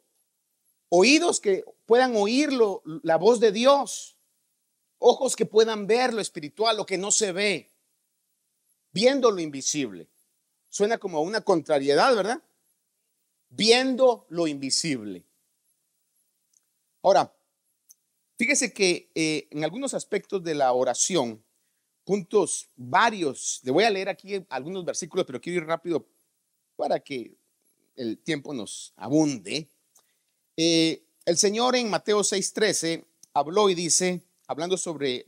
oídos 0.90 1.40
que 1.40 1.66
puedan 1.86 2.16
oírlo, 2.16 2.84
la 3.02 3.18
voz 3.18 3.40
de 3.40 3.52
Dios, 3.52 4.18
ojos 5.00 5.36
que 5.36 5.46
puedan 5.46 5.88
ver 5.88 6.14
lo 6.14 6.22
espiritual, 6.22 6.78
lo 6.78 6.86
que 6.86 6.98
no 6.98 7.12
se 7.12 7.32
ve, 7.32 7.72
viendo 8.92 9.32
lo 9.32 9.42
invisible. 9.42 10.08
Suena 10.70 10.98
como 10.98 11.22
una 11.22 11.42
contrariedad, 11.42 12.16
¿verdad? 12.16 12.44
Viendo 13.50 14.26
lo 14.30 14.48
invisible. 14.48 15.26
Ahora, 17.04 17.36
fíjese 18.38 18.74
que 18.74 19.12
eh, 19.14 19.48
en 19.52 19.64
algunos 19.66 19.94
aspectos 19.94 20.42
de 20.42 20.56
la 20.56 20.72
oración, 20.72 21.44
puntos 22.06 22.70
varios, 22.78 23.60
le 23.64 23.72
voy 23.72 23.84
a 23.84 23.90
leer 23.90 24.08
aquí 24.08 24.44
algunos 24.50 24.86
versículos, 24.86 25.26
pero 25.26 25.42
quiero 25.42 25.62
ir 25.62 25.68
rápido 25.68 26.08
para 26.78 27.02
que 27.02 27.36
el 27.96 28.18
tiempo 28.20 28.54
nos 28.54 28.94
abunde. 28.96 29.70
Eh, 30.56 31.04
el 31.26 31.38
Señor 31.38 31.76
en 31.76 31.90
Mateo 31.90 32.24
6:13 32.24 33.06
habló 33.34 33.70
y 33.70 33.76
dice, 33.76 34.24
hablando 34.48 34.78
sobre 34.78 35.26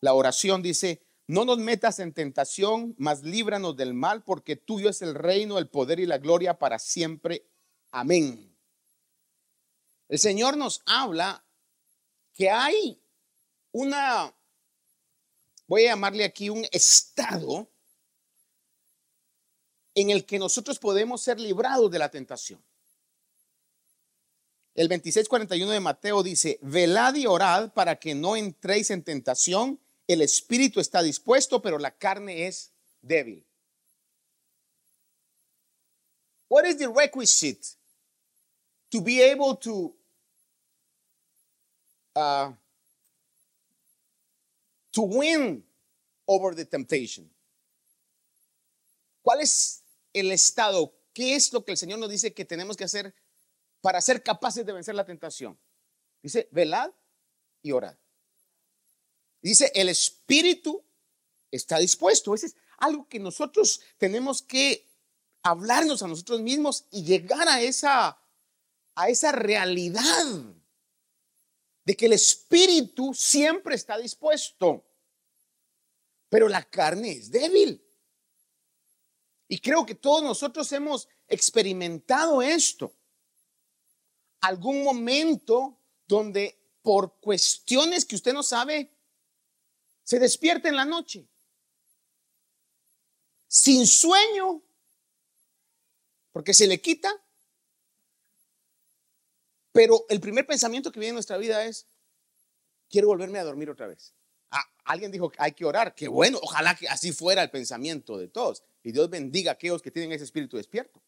la 0.00 0.12
oración, 0.12 0.62
dice, 0.62 1.02
no 1.26 1.46
nos 1.46 1.58
metas 1.58 2.00
en 2.00 2.12
tentación, 2.12 2.94
mas 2.98 3.22
líbranos 3.22 3.76
del 3.76 3.94
mal, 3.94 4.22
porque 4.24 4.56
tuyo 4.56 4.90
es 4.90 5.00
el 5.00 5.14
reino, 5.14 5.58
el 5.58 5.68
poder 5.68 6.00
y 6.00 6.06
la 6.06 6.18
gloria 6.18 6.58
para 6.58 6.78
siempre. 6.78 7.46
Amén. 7.90 8.53
El 10.14 10.20
Señor 10.20 10.56
nos 10.56 10.80
habla 10.86 11.42
que 12.34 12.48
hay 12.48 13.02
una, 13.72 14.32
voy 15.66 15.86
a 15.86 15.90
llamarle 15.90 16.22
aquí 16.22 16.50
un 16.50 16.64
estado 16.70 17.68
en 19.92 20.10
el 20.10 20.24
que 20.24 20.38
nosotros 20.38 20.78
podemos 20.78 21.20
ser 21.20 21.40
librados 21.40 21.90
de 21.90 21.98
la 21.98 22.12
tentación. 22.12 22.62
El 24.76 24.88
26:41 24.88 25.68
de 25.68 25.80
Mateo 25.80 26.22
dice, 26.22 26.60
velad 26.62 27.16
y 27.16 27.26
orad 27.26 27.72
para 27.72 27.96
que 27.96 28.14
no 28.14 28.36
entréis 28.36 28.92
en 28.92 29.02
tentación. 29.02 29.80
El 30.06 30.22
espíritu 30.22 30.78
está 30.78 31.02
dispuesto, 31.02 31.60
pero 31.60 31.76
la 31.76 31.90
carne 31.90 32.46
es 32.46 32.70
débil. 33.02 33.44
What 36.48 36.66
is 36.66 36.78
the 36.78 36.86
requisite 36.86 37.66
to 38.92 39.00
be 39.00 39.20
able 39.20 39.56
to 39.56 39.92
uh, 42.14 42.52
to 44.92 45.02
win 45.02 45.64
over 46.26 46.54
the 46.54 46.64
temptation. 46.64 47.30
¿Cuál 49.22 49.40
es 49.40 49.82
el 50.12 50.30
estado? 50.32 50.92
¿Qué 51.12 51.34
es 51.34 51.52
lo 51.52 51.64
que 51.64 51.72
el 51.72 51.78
Señor 51.78 51.98
nos 51.98 52.10
dice 52.10 52.34
que 52.34 52.44
tenemos 52.44 52.76
que 52.76 52.84
hacer 52.84 53.14
para 53.80 54.00
ser 54.00 54.22
capaces 54.22 54.64
de 54.66 54.72
vencer 54.72 54.94
la 54.94 55.04
tentación? 55.04 55.58
Dice, 56.22 56.48
velad 56.50 56.90
y 57.62 57.72
orad. 57.72 57.96
Dice, 59.40 59.70
el 59.74 59.88
espíritu 59.88 60.82
está 61.50 61.78
dispuesto. 61.78 62.34
Ese 62.34 62.46
es 62.46 62.56
algo 62.78 63.08
que 63.08 63.18
nosotros 63.18 63.80
tenemos 63.98 64.42
que 64.42 64.86
hablarnos 65.42 66.02
a 66.02 66.08
nosotros 66.08 66.40
mismos 66.40 66.86
y 66.90 67.04
llegar 67.04 67.48
a 67.48 67.60
esa, 67.60 68.18
a 68.94 69.08
esa 69.08 69.32
realidad 69.32 70.54
de 71.84 71.96
que 71.96 72.06
el 72.06 72.14
espíritu 72.14 73.12
siempre 73.14 73.74
está 73.74 73.98
dispuesto, 73.98 74.84
pero 76.28 76.48
la 76.48 76.62
carne 76.62 77.12
es 77.12 77.30
débil. 77.30 77.80
Y 79.48 79.58
creo 79.58 79.84
que 79.84 79.94
todos 79.94 80.22
nosotros 80.22 80.70
hemos 80.72 81.08
experimentado 81.28 82.42
esto. 82.42 82.94
Algún 84.40 84.82
momento 84.82 85.78
donde 86.06 86.58
por 86.82 87.18
cuestiones 87.20 88.04
que 88.04 88.16
usted 88.16 88.32
no 88.32 88.42
sabe, 88.42 88.90
se 90.02 90.18
despierta 90.18 90.68
en 90.68 90.76
la 90.76 90.84
noche, 90.84 91.26
sin 93.48 93.86
sueño, 93.86 94.62
porque 96.32 96.52
se 96.52 96.66
le 96.66 96.80
quita. 96.80 97.23
Pero 99.74 100.06
el 100.08 100.20
primer 100.20 100.46
pensamiento 100.46 100.92
que 100.92 101.00
viene 101.00 101.10
en 101.10 101.14
nuestra 101.16 101.36
vida 101.36 101.64
es, 101.64 101.84
quiero 102.88 103.08
volverme 103.08 103.40
a 103.40 103.44
dormir 103.44 103.68
otra 103.68 103.88
vez. 103.88 104.14
Ah, 104.52 104.62
alguien 104.84 105.10
dijo 105.10 105.28
que 105.28 105.38
hay 105.40 105.50
que 105.50 105.64
orar. 105.64 105.96
Qué 105.96 106.06
bueno, 106.06 106.38
ojalá 106.40 106.76
que 106.76 106.86
así 106.86 107.10
fuera 107.10 107.42
el 107.42 107.50
pensamiento 107.50 108.16
de 108.16 108.28
todos. 108.28 108.62
Y 108.84 108.92
Dios 108.92 109.10
bendiga 109.10 109.50
a 109.50 109.54
aquellos 109.54 109.82
que 109.82 109.90
tienen 109.90 110.12
ese 110.12 110.22
espíritu 110.22 110.56
despierto. 110.58 111.02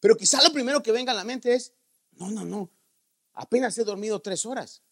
Pero 0.00 0.18
quizá 0.18 0.42
lo 0.42 0.52
primero 0.52 0.82
que 0.82 0.92
venga 0.92 1.12
a 1.12 1.14
la 1.14 1.24
mente 1.24 1.54
es, 1.54 1.72
no, 2.12 2.30
no, 2.30 2.44
no, 2.44 2.70
apenas 3.32 3.78
he 3.78 3.84
dormido 3.84 4.20
tres 4.20 4.44
horas. 4.44 4.82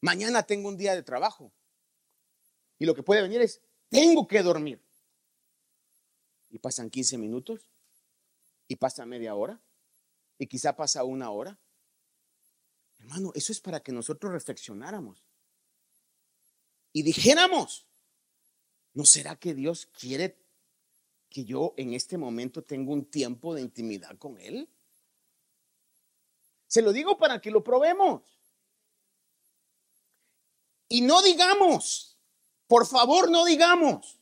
Mañana 0.00 0.44
tengo 0.44 0.70
un 0.70 0.78
día 0.78 0.94
de 0.94 1.02
trabajo. 1.02 1.52
Y 2.78 2.86
lo 2.86 2.94
que 2.94 3.02
puede 3.02 3.20
venir 3.20 3.42
es, 3.42 3.60
tengo 3.90 4.26
que 4.26 4.42
dormir. 4.42 4.82
Y 6.48 6.58
pasan 6.58 6.88
15 6.88 7.18
minutos. 7.18 7.66
Y 8.66 8.76
pasa 8.76 9.04
media 9.04 9.34
hora. 9.34 9.60
Y 10.40 10.46
quizá 10.46 10.74
pasa 10.74 11.04
una 11.04 11.30
hora. 11.30 11.58
Hermano, 12.98 13.30
eso 13.34 13.52
es 13.52 13.60
para 13.60 13.80
que 13.80 13.92
nosotros 13.92 14.32
reflexionáramos. 14.32 15.22
Y 16.94 17.02
dijéramos, 17.02 17.86
¿no 18.94 19.04
será 19.04 19.36
que 19.36 19.52
Dios 19.52 19.84
quiere 19.84 20.38
que 21.28 21.44
yo 21.44 21.74
en 21.76 21.92
este 21.92 22.16
momento 22.16 22.62
tenga 22.62 22.90
un 22.90 23.04
tiempo 23.04 23.54
de 23.54 23.60
intimidad 23.60 24.16
con 24.16 24.38
Él? 24.38 24.66
Se 26.66 26.80
lo 26.80 26.94
digo 26.94 27.18
para 27.18 27.38
que 27.42 27.50
lo 27.50 27.62
probemos. 27.62 28.22
Y 30.88 31.02
no 31.02 31.20
digamos, 31.20 32.16
por 32.66 32.86
favor 32.86 33.30
no 33.30 33.44
digamos, 33.44 34.18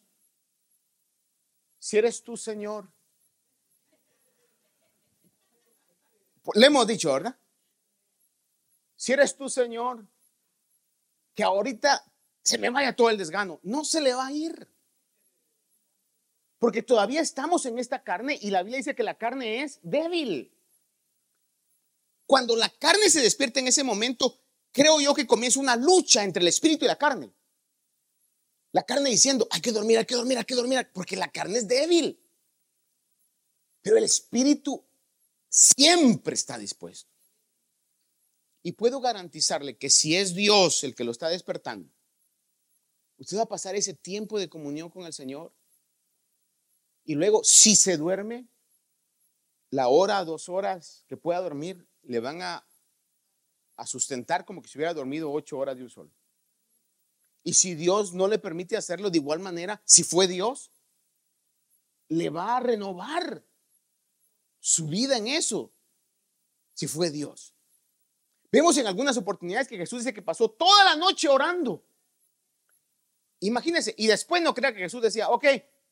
si 1.79 1.97
eres 1.97 2.25
tú, 2.25 2.37
Señor. 2.37 2.91
Le 6.55 6.67
hemos 6.67 6.87
dicho, 6.87 7.12
¿verdad? 7.12 7.37
Si 8.97 9.12
eres 9.12 9.37
tú, 9.37 9.49
Señor, 9.49 10.05
que 11.35 11.43
ahorita 11.43 12.05
se 12.43 12.59
me 12.59 12.71
vaya 12.71 12.97
todo 12.97 13.11
el 13.11 13.19
desgano, 13.19 13.61
no 13.63 13.84
se 13.84 14.00
le 14.00 14.15
va 14.15 14.26
a 14.26 14.32
ir. 14.32 14.69
Porque 16.58 16.82
todavía 16.82 17.21
estamos 17.21 17.67
en 17.67 17.78
esta 17.78 18.02
carne 18.02 18.39
y 18.41 18.50
la 18.50 18.63
Biblia 18.63 18.78
dice 18.78 18.95
que 18.95 19.04
la 19.04 19.17
carne 19.17 19.63
es 19.63 19.78
débil. 19.82 20.52
Cuando 22.26 22.56
la 22.56 22.69
carne 22.69 23.08
se 23.08 23.21
despierta 23.21 23.61
en 23.61 23.69
ese 23.69 23.84
momento, 23.84 24.41
creo 24.73 25.00
yo 25.00 25.15
que 25.15 25.26
comienza 25.26 25.61
una 25.61 25.76
lucha 25.76 26.25
entre 26.25 26.43
el 26.43 26.49
espíritu 26.49 26.84
y 26.84 26.89
la 26.89 26.97
carne. 26.97 27.30
La 28.73 28.82
carne 28.82 29.11
diciendo, 29.11 29.47
hay 29.50 29.61
que 29.61 29.73
dormir, 29.73 29.99
hay 29.99 30.04
que 30.04 30.15
dormir, 30.15 30.39
hay 30.39 30.45
que 30.45 30.54
dormir, 30.54 30.91
porque 30.93 31.17
la 31.17 31.28
carne 31.28 31.58
es 31.58 31.69
débil. 31.69 32.21
Pero 33.80 33.97
el 33.97 34.04
espíritu 34.04 34.84
siempre 35.49 36.34
está 36.34 36.58
dispuesto. 36.58 37.11
Y 38.63 38.73
puedo 38.73 39.00
garantizarle 39.00 39.76
que 39.76 39.91
si 39.91 40.17
es 40.17 40.34
Dios 40.34 40.84
el 40.84 40.95
que 40.95 41.04
lo 41.04 41.13
está 41.13 41.28
despertando, 41.28 41.91
usted 43.19 43.39
va 43.39 43.43
a 43.43 43.49
pasar 43.49 43.75
ese 43.76 43.95
tiempo 43.95 44.39
de 44.39 44.49
comunión 44.49 44.91
con 44.91 45.06
el 45.06 45.13
Señor. 45.13 45.52
Y 47.04 47.15
luego, 47.15 47.43
si 47.45 47.76
se 47.76 47.97
duerme, 47.97 48.47
la 49.71 49.89
hora, 49.89 50.25
dos 50.25 50.49
horas 50.49 51.04
que 51.06 51.17
pueda 51.17 51.41
dormir, 51.41 51.87
le 52.02 52.21
van 52.21 52.43
a 52.43 52.69
a 53.78 53.87
sustentar 53.87 54.45
como 54.45 54.61
que 54.61 54.69
si 54.69 54.76
hubiera 54.76 54.93
dormido 54.93 55.32
ocho 55.32 55.56
horas 55.56 55.76
de 55.76 55.84
un 55.84 55.91
sol. 55.91 56.13
Y 57.45 57.54
si 57.54 57.76
Dios 57.76 58.13
no 58.13 58.26
le 58.26 58.39
permite 58.39 58.76
hacerlo 58.76 59.08
de 59.08 59.19
igual 59.19 59.39
manera, 59.39 59.80
si 59.84 60.02
fue 60.02 60.26
Dios, 60.26 60.73
le 62.08 62.28
va 62.28 62.56
a 62.56 62.61
renovar 62.61 63.45
su 64.60 64.86
vida 64.86 65.16
en 65.16 65.28
eso, 65.28 65.71
si 66.75 66.86
fue 66.86 67.10
Dios. 67.10 67.54
Vemos 68.50 68.76
en 68.78 68.86
algunas 68.86 69.16
oportunidades 69.16 69.68
que 69.68 69.76
Jesús 69.76 70.00
dice 70.00 70.14
que 70.14 70.23
pasó 70.23 70.49
toda 70.49 70.84
la 70.84 70.97
noche 70.97 71.28
orando. 71.28 71.82
Imagínense, 73.40 73.94
y 73.97 74.06
después 74.06 74.42
no 74.42 74.54
crea 74.54 74.73
que 74.73 74.80
Jesús 74.80 75.02
decía, 75.02 75.28
ok, 75.28 75.44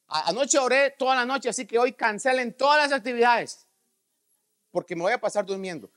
anoche 0.08 0.58
oré 0.58 0.90
toda 0.92 1.14
la 1.14 1.26
noche, 1.26 1.48
así 1.48 1.66
que 1.66 1.78
hoy 1.78 1.92
cancelen 1.92 2.56
todas 2.56 2.78
las 2.78 2.98
actividades, 2.98 3.66
porque 4.70 4.96
me 4.96 5.02
voy 5.02 5.12
a 5.12 5.20
pasar 5.20 5.44
durmiendo. 5.44 5.90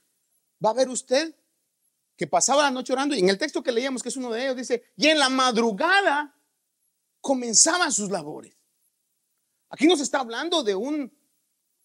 ¿Va 0.63 0.71
a 0.71 0.73
ver 0.73 0.89
usted 0.89 1.33
que 2.19 2.27
pasaba 2.27 2.63
la 2.63 2.71
noche 2.71 2.91
orando 2.91 3.15
y 3.15 3.19
en 3.19 3.29
el 3.29 3.37
texto 3.37 3.63
que 3.63 3.71
leíamos, 3.71 4.03
que 4.03 4.09
es 4.09 4.17
uno 4.17 4.29
de 4.29 4.43
ellos, 4.43 4.57
dice, 4.57 4.83
y 4.97 5.07
en 5.07 5.17
la 5.17 5.29
madrugada 5.29 6.35
comenzaban 7.21 7.93
sus 7.93 8.09
labores. 8.09 8.53
Aquí 9.69 9.87
nos 9.87 10.01
está 10.01 10.19
hablando 10.19 10.61
de 10.61 10.75
un, 10.75 11.09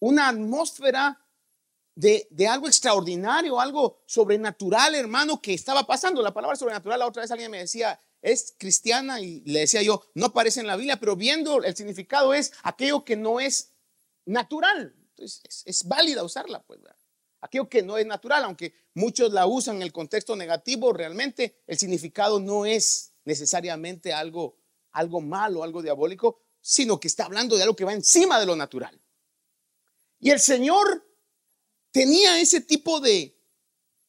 una 0.05 0.27
atmósfera 0.27 1.19
de, 1.95 2.27
de, 2.29 2.47
algo 2.47 2.67
extraordinario, 2.67 3.59
algo 3.59 4.03
sobrenatural, 4.05 4.93
hermano, 4.93 5.41
que 5.41 5.53
estaba 5.53 5.87
pasando. 5.87 6.21
La 6.21 6.33
palabra 6.33 6.55
sobrenatural, 6.55 6.99
la 6.99 7.07
otra 7.07 7.21
vez 7.21 7.31
alguien 7.31 7.49
me 7.49 7.59
decía, 7.59 7.99
es 8.21 8.53
cristiana 8.57 9.19
y 9.19 9.41
le 9.45 9.61
decía 9.61 9.81
yo, 9.81 10.03
no 10.13 10.27
aparece 10.27 10.59
en 10.59 10.67
la 10.67 10.75
Biblia, 10.75 10.99
pero 10.99 11.15
viendo 11.15 11.63
el 11.63 11.75
significado 11.75 12.33
es 12.35 12.53
aquello 12.61 13.03
que 13.03 13.15
no 13.15 13.39
es 13.39 13.73
natural. 14.25 14.93
Entonces 15.09 15.41
es, 15.65 15.87
válida 15.87 16.23
usarla, 16.23 16.61
pues. 16.61 16.81
¿verdad? 16.81 16.97
aquello 17.41 17.69
que 17.69 17.83
no 17.83 17.97
es 17.97 18.05
natural, 18.05 18.43
aunque 18.43 18.73
muchos 18.93 19.31
la 19.31 19.47
usan 19.47 19.77
en 19.77 19.83
el 19.83 19.91
contexto 19.91 20.35
negativo, 20.35 20.93
realmente 20.93 21.61
el 21.67 21.77
significado 21.77 22.39
no 22.39 22.65
es 22.65 23.13
necesariamente 23.23 24.13
algo, 24.13 24.57
algo 24.91 25.21
malo, 25.21 25.63
algo 25.63 25.81
diabólico, 25.81 26.39
sino 26.61 26.99
que 26.99 27.07
está 27.07 27.25
hablando 27.25 27.55
de 27.55 27.63
algo 27.63 27.75
que 27.75 27.85
va 27.85 27.93
encima 27.93 28.39
de 28.39 28.47
lo 28.47 28.55
natural. 28.55 28.99
Y 30.25 30.31
el 30.31 30.39
Señor 30.39 31.07
tenía 31.91 32.39
ese 32.41 32.61
tipo 32.61 32.99
de, 32.99 33.39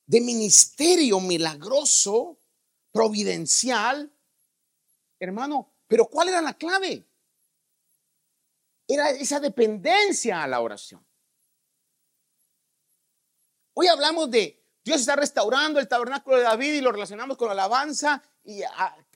de 0.07 0.21
ministerio 0.23 1.21
milagroso, 1.21 2.39
providencial, 2.91 4.11
hermano, 5.21 5.75
pero 5.87 6.07
¿cuál 6.07 6.31
era 6.31 6.41
la 6.41 6.55
clave? 6.55 7.07
Era 8.89 9.11
esa 9.11 9.41
dependencia 9.41 10.43
a 10.43 10.47
la 10.47 10.61
oración. 10.61 11.07
Hoy 13.75 13.87
hablamos 13.89 14.31
de 14.31 14.59
Dios 14.83 15.03
está 15.03 15.17
restaurando 15.17 15.81
el 15.81 15.87
tabernáculo 15.87 16.39
de 16.39 16.45
David 16.45 16.77
y 16.77 16.81
lo 16.81 16.93
relacionamos 16.93 17.37
con 17.37 17.49
la 17.49 17.53
alabanza 17.53 18.23
y 18.43 18.63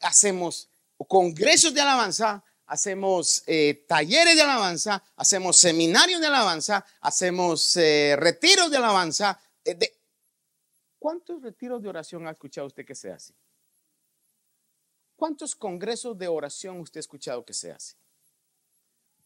hacemos 0.02 0.68
congresos 1.08 1.72
de 1.72 1.80
alabanza, 1.80 2.44
hacemos 2.70 3.42
eh, 3.48 3.84
talleres 3.88 4.36
de 4.36 4.42
alabanza, 4.42 5.02
hacemos 5.16 5.56
seminarios 5.56 6.20
de 6.20 6.28
alabanza, 6.28 6.86
hacemos 7.00 7.76
eh, 7.76 8.14
retiros 8.16 8.70
de 8.70 8.76
alabanza. 8.76 9.40
Eh, 9.64 9.76
¿Cuántos 10.96 11.42
retiros 11.42 11.82
de 11.82 11.88
oración 11.88 12.28
ha 12.28 12.30
escuchado 12.30 12.68
usted 12.68 12.86
que 12.86 12.94
se 12.94 13.10
hace? 13.10 13.34
¿Cuántos 15.16 15.56
congresos 15.56 16.16
de 16.16 16.28
oración 16.28 16.78
usted 16.78 16.98
ha 16.98 17.00
escuchado 17.00 17.44
que 17.44 17.54
se 17.54 17.72
hace? 17.72 17.96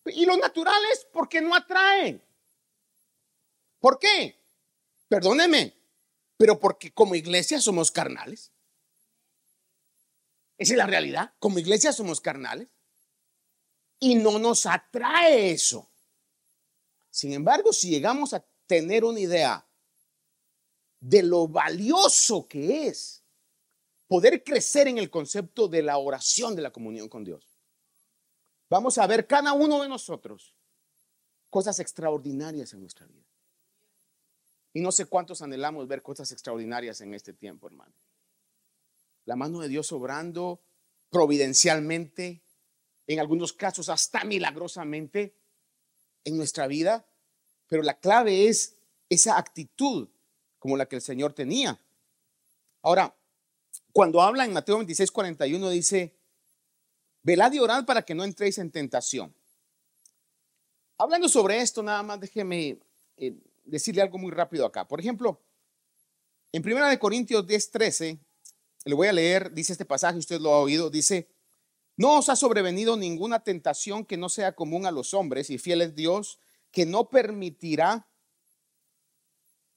Y 0.07 0.25
lo 0.25 0.39
natural 0.39 0.81
es 0.93 1.07
porque 1.13 1.43
no 1.43 1.55
atraen. 1.55 2.23
¿Por 3.79 3.99
qué? 3.99 4.41
Perdóneme, 5.07 5.75
pero 6.39 6.59
porque 6.59 6.93
como 6.93 7.15
iglesia 7.15 7.61
somos 7.61 7.91
carnales. 7.91 8.53
Esa 10.57 10.73
es 10.73 10.79
la 10.79 10.87
realidad. 10.87 11.35
Como 11.39 11.59
iglesia 11.59 11.93
somos 11.93 12.23
carnales. 12.23 12.69
Y 14.05 14.17
no 14.17 14.39
nos 14.39 14.67
atrae 14.67 15.53
eso. 15.53 15.89
Sin 17.09 17.33
embargo, 17.33 17.73
si 17.73 17.89
llegamos 17.89 18.35
a 18.35 18.45
tener 18.67 19.03
una 19.03 19.19
idea 19.19 19.67
de 21.01 21.23
lo 21.23 21.49
valioso 21.49 22.47
que 22.47 22.87
es 22.87 23.23
poder 24.07 24.45
crecer 24.45 24.89
en 24.89 24.99
el 24.99 25.09
concepto 25.09 25.69
de 25.69 25.81
la 25.81 25.97
oración 25.97 26.55
de 26.55 26.61
la 26.61 26.71
comunión 26.71 27.09
con 27.09 27.25
Dios, 27.25 27.47
vamos 28.69 28.99
a 28.99 29.07
ver 29.07 29.27
cada 29.27 29.55
uno 29.55 29.81
de 29.81 29.89
nosotros 29.89 30.55
cosas 31.49 31.81
extraordinarias 31.81 32.75
en 32.75 32.81
nuestra 32.81 33.07
vida. 33.07 33.25
Y 34.75 34.83
no 34.83 34.93
sé 34.93 35.07
cuántos 35.07 35.41
anhelamos 35.41 35.89
ver 35.89 36.03
cosas 36.03 36.31
extraordinarias 36.31 37.01
en 37.01 37.15
este 37.15 37.33
tiempo, 37.33 37.69
hermano. 37.69 37.95
La 39.25 39.35
mano 39.35 39.61
de 39.61 39.69
Dios 39.69 39.91
obrando 39.93 40.61
providencialmente, 41.09 42.44
en 43.07 43.21
algunos 43.21 43.53
casos 43.53 43.89
hasta 43.89 44.25
milagrosamente 44.25 45.35
en 46.25 46.37
nuestra 46.37 46.67
vida, 46.67 47.07
pero 47.69 47.83
la 47.83 47.99
clave 47.99 48.49
es 48.49 48.77
esa 49.09 49.39
actitud 49.39 50.09
como 50.59 50.77
la 50.77 50.87
que 50.87 50.97
el 50.97 51.03
Señor 51.03 51.33
tenía. 51.33 51.79
Ahora, 52.83 53.15
cuando 53.93 54.21
habla 54.21 54.45
en 54.45 54.53
Mateo 54.53 54.77
26, 54.77 55.11
41, 55.11 55.71
dice, 55.71 56.15
velad 57.23 57.53
y 57.53 57.59
orad 57.59 57.85
para 57.85 58.03
que 58.03 58.15
no 58.15 58.25
entréis 58.25 58.59
en 58.59 58.71
tentación. 58.71 59.35
Hablando 60.97 61.29
sobre 61.29 61.61
esto, 61.61 61.83
nada 61.83 62.03
más 62.03 62.21
déjeme 62.21 62.79
eh, 63.17 63.35
decirle 63.65 64.03
algo 64.03 64.19
muy 64.19 64.31
rápido 64.31 64.65
acá. 64.65 64.87
Por 64.87 65.01
ejemplo, 65.01 65.41
en 66.53 66.63
1 66.65 66.99
Corintios 66.99 67.47
10, 67.47 67.71
13, 67.71 68.19
le 68.85 68.95
voy 68.95 69.09
a 69.09 69.13
leer, 69.13 69.53
dice 69.53 69.73
este 69.73 69.85
pasaje, 69.85 70.19
usted 70.19 70.41
lo 70.41 70.53
ha 70.55 70.61
oído, 70.61 70.91
dice, 70.91 71.29
no 71.97 72.19
os 72.19 72.29
ha 72.29 72.37
sobrevenido 72.37 72.97
ninguna 72.97 73.41
tentación 73.41 74.05
que 74.05 74.17
no 74.17 74.29
sea 74.29 74.55
común 74.55 74.87
a 74.87 74.91
los 74.91 75.15
hombres 75.15 75.51
y 75.51 75.59
fiel 75.59 75.83
es 75.83 75.95
Dios, 75.95 76.39
que 76.71 76.87
no 76.87 77.09
permitirá 77.09 78.09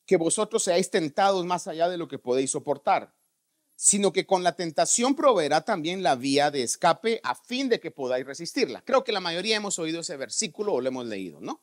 que 0.06 0.18
vosotros 0.18 0.64
seáis 0.64 0.90
tentados 0.90 1.46
más 1.46 1.68
allá 1.68 1.90
de 1.90 1.98
lo 1.98 2.08
que 2.08 2.18
podéis 2.18 2.52
soportar, 2.52 3.14
sino 3.76 4.12
que 4.12 4.26
con 4.26 4.42
la 4.44 4.56
tentación 4.56 5.16
proveerá 5.16 5.62
también 5.62 6.02
la 6.02 6.16
vía 6.16 6.50
de 6.50 6.64
escape 6.64 7.20
a 7.24 7.36
fin 7.36 7.70
de 7.70 7.80
que 7.80 7.92
podáis 7.92 8.26
resistirla. 8.26 8.82
Creo 8.84 9.04
que 9.04 9.12
la 9.12 9.20
mayoría 9.20 9.58
hemos 9.58 9.78
oído 9.78 10.00
ese 10.00 10.18
versículo 10.18 10.74
o 10.74 10.82
lo 10.82 10.88
hemos 10.88 11.06
leído, 11.06 11.40
¿no? 11.42 11.62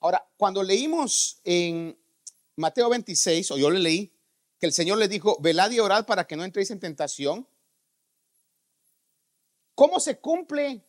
Ahora, 0.00 0.26
cuando 0.36 0.62
leímos 0.62 1.40
en 1.44 1.96
Mateo 2.56 2.90
26, 2.90 3.52
o 3.52 3.56
yo 3.56 3.70
le 3.70 3.78
leí, 3.78 4.12
que 4.58 4.66
el 4.66 4.72
Señor 4.72 4.98
le 4.98 5.08
dijo, 5.08 5.38
velad 5.40 5.70
y 5.70 5.80
orad 5.80 6.04
para 6.04 6.26
que 6.26 6.36
no 6.36 6.44
entréis 6.44 6.70
en 6.72 6.80
tentación, 6.80 7.46
¿Cómo 9.74 10.00
se 10.00 10.18
cumple 10.18 10.84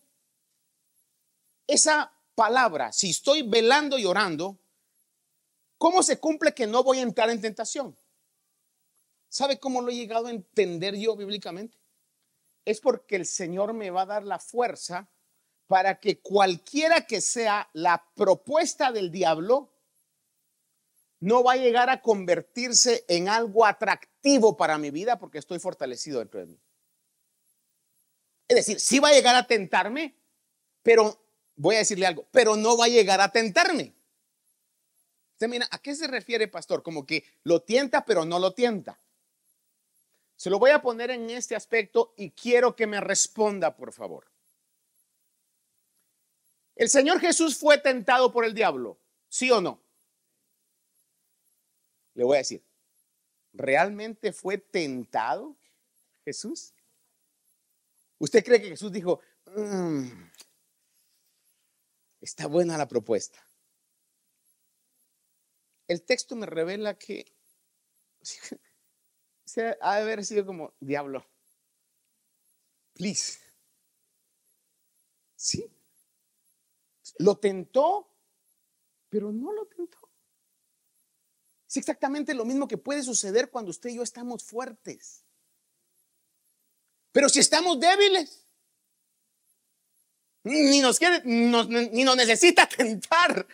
esa 1.68 2.12
palabra? 2.36 2.92
Si 2.92 3.12
estoy 3.12 3.42
velando 3.44 3.98
y 3.98 4.06
orando, 4.06 4.60
¿cómo 5.78 6.04
se 6.04 6.20
cumple 6.20 6.54
que 6.54 6.68
no 6.68 6.84
voy 6.84 7.00
a 7.00 7.04
entrar 7.04 7.30
en 7.30 7.42
tentación? 7.42 7.96
¿Sabe 9.30 9.60
cómo 9.60 9.82
lo 9.82 9.90
he 9.90 9.96
llegado 9.96 10.28
a 10.28 10.32
entender 10.32 10.96
yo 10.96 11.16
bíblicamente? 11.16 11.78
Es 12.66 12.80
porque 12.80 13.16
el 13.16 13.26
Señor 13.26 13.74
me 13.74 13.90
va 13.90 14.04
a 14.04 14.06
dar 14.06 14.24
la 14.24 14.40
fuerza 14.40 15.10
para 15.68 16.00
que 16.00 16.20
cualquiera 16.22 17.08
que 17.08 17.20
sea 17.22 17.70
la 17.74 18.06
propuesta 18.16 18.92
del 18.92 19.12
diablo, 19.12 19.72
no 21.20 21.44
va 21.44 21.54
a 21.54 21.58
llegar 21.58 21.90
a 21.90 22.02
convertirse 22.02 23.06
en 23.08 23.30
algo 23.30 23.66
atractivo 23.66 24.58
para 24.58 24.78
mi 24.78 24.92
vida 24.92 25.18
porque 25.18 25.40
estoy 25.40 25.58
fortalecido 25.58 26.20
dentro 26.20 26.42
de 26.42 26.48
mí. 26.48 26.63
Es 28.48 28.56
decir, 28.56 28.80
sí 28.80 29.00
va 29.00 29.10
a 29.10 29.14
llegar 29.14 29.36
a 29.36 29.48
tentarme, 29.48 30.14
pero 30.82 31.18
voy 31.56 31.76
a 31.76 31.80
decirle 31.80 32.06
algo, 32.06 32.26
pero 32.32 32.56
no 32.56 32.78
va 32.78 32.86
a 32.86 32.90
llegar 32.90 33.22
a 33.22 33.32
tentarme. 33.32 33.94
Usted 35.34 35.48
mira, 35.48 35.68
¿a 35.72 35.80
qué 35.80 35.96
se 35.96 36.08
refiere, 36.08 36.48
pastor? 36.48 36.84
Como 36.84 37.06
que 37.06 37.26
lo 37.44 37.62
tienta, 37.62 38.06
pero 38.06 38.26
no 38.26 38.40
lo 38.40 38.54
tienta. 38.54 39.00
Se 40.36 40.50
lo 40.50 40.60
voy 40.60 40.72
a 40.72 40.82
poner 40.82 41.12
en 41.12 41.30
este 41.30 41.56
aspecto 41.56 42.14
y 42.18 42.32
quiero 42.32 42.76
que 42.76 42.88
me 42.88 43.00
responda, 43.00 43.76
por 43.76 43.94
favor. 43.94 44.28
¿El 46.76 46.90
Señor 46.90 47.20
Jesús 47.20 47.58
fue 47.58 47.78
tentado 47.78 48.32
por 48.32 48.46
el 48.46 48.54
diablo? 48.54 48.98
¿Sí 49.30 49.50
o 49.52 49.62
no? 49.62 49.80
Le 52.16 52.24
voy 52.24 52.36
a 52.36 52.40
decir, 52.40 52.62
¿realmente 53.54 54.34
fue 54.34 54.58
tentado 54.58 55.56
Jesús? 56.26 56.74
¿Usted 58.24 58.42
cree 58.42 58.62
que 58.62 58.70
Jesús 58.70 58.90
dijo, 58.90 59.20
mm, 59.48 60.08
está 62.22 62.48
buena 62.48 62.78
la 62.78 62.88
propuesta? 62.88 63.46
El 65.90 66.04
texto 66.04 66.34
me 66.38 66.46
revela 66.46 66.98
que 66.98 67.36
se 69.44 69.78
ha 69.82 69.96
de 69.98 70.02
haber 70.04 70.24
sido 70.24 70.46
como, 70.46 70.74
diablo, 70.80 71.26
please. 72.94 73.40
Sí. 75.36 75.70
Lo 77.18 77.36
tentó, 77.36 78.08
pero 79.10 79.34
no 79.34 79.52
lo 79.52 79.66
tentó. 79.66 79.98
Es 81.68 81.76
exactamente 81.76 82.34
lo 82.34 82.46
mismo 82.46 82.70
que 82.70 82.78
puede 82.78 83.04
suceder 83.04 83.50
cuando 83.50 83.72
usted 83.72 83.90
y 83.90 83.96
yo 83.96 84.04
estamos 84.04 84.46
fuertes. 84.46 85.23
Pero 87.14 87.30
si 87.30 87.40
estamos 87.40 87.80
débiles, 87.80 88.44
ni 90.44 90.82
nos 90.82 91.00
quiere, 91.00 91.22
ni 91.24 92.04
nos 92.04 92.18
necesita 92.18 92.68
tentar. 92.78 93.48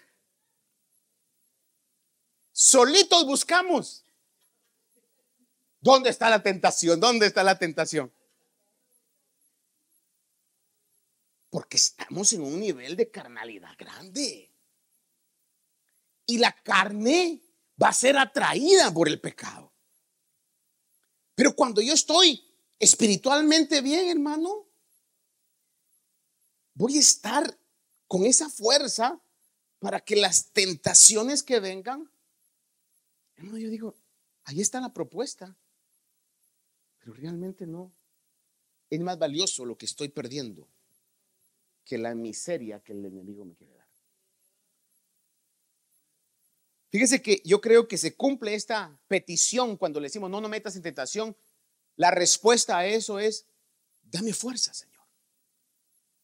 Solitos 2.52 3.26
buscamos. 3.26 4.04
¿Dónde 5.82 6.10
está 6.10 6.30
la 6.30 6.42
tentación? 6.42 7.00
¿Dónde 7.00 7.28
está 7.28 7.44
la 7.44 7.60
tentación? 7.60 8.12
Porque 11.50 11.78
estamos 11.78 12.32
en 12.34 12.42
un 12.42 12.60
nivel 12.60 12.96
de 12.96 13.12
carnalidad 13.12 13.76
grande. 13.78 14.50
Y 16.26 16.38
la 16.38 16.54
carne 16.64 17.42
va 17.82 17.90
a 17.90 17.94
ser 17.94 18.18
atraída 18.18 18.94
por 18.94 19.10
el 19.10 19.20
pecado. 19.20 19.72
Pero 21.36 21.56
cuando 21.56 21.82
yo 21.82 21.94
estoy 21.94 22.49
espiritualmente 22.80 23.82
bien, 23.82 24.08
hermano, 24.08 24.66
voy 26.74 26.98
a 26.98 27.02
estar 27.02 27.58
con 28.08 28.26
esa 28.26 28.50
fuerza 28.50 29.20
para 29.80 30.00
que 30.00 30.16
las 30.16 30.48
tentaciones 30.52 31.44
que 31.44 31.60
vengan, 31.60 32.10
hermano, 33.36 33.58
yo 33.58 33.70
digo, 33.70 33.96
ahí 34.46 34.62
está 34.62 34.82
la 34.82 34.94
propuesta, 34.94 35.56
pero 37.00 37.14
realmente 37.14 37.68
no. 37.68 37.92
Es 38.90 39.00
más 39.02 39.20
valioso 39.20 39.66
lo 39.66 39.78
que 39.78 39.86
estoy 39.86 40.10
perdiendo 40.10 40.68
que 41.86 41.98
la 41.98 42.16
miseria 42.16 42.80
que 42.80 42.94
el 42.94 43.06
enemigo 43.06 43.46
me 43.46 43.56
quiere 43.56 43.74
dar. 43.74 43.88
Fíjese 46.92 47.22
que 47.22 47.42
yo 47.46 47.62
creo 47.62 47.88
que 47.88 47.98
se 47.98 48.16
cumple 48.16 48.56
esta 48.56 48.98
petición 49.08 49.78
cuando 49.78 50.00
le 50.00 50.08
decimos 50.08 50.30
no, 50.30 50.42
no 50.42 50.50
metas 50.50 50.76
en 50.76 50.82
tentación, 50.82 51.36
la 52.00 52.12
respuesta 52.12 52.78
a 52.78 52.86
eso 52.86 53.20
es, 53.20 53.46
dame 54.04 54.32
fuerza, 54.32 54.74
Señor. 54.74 55.04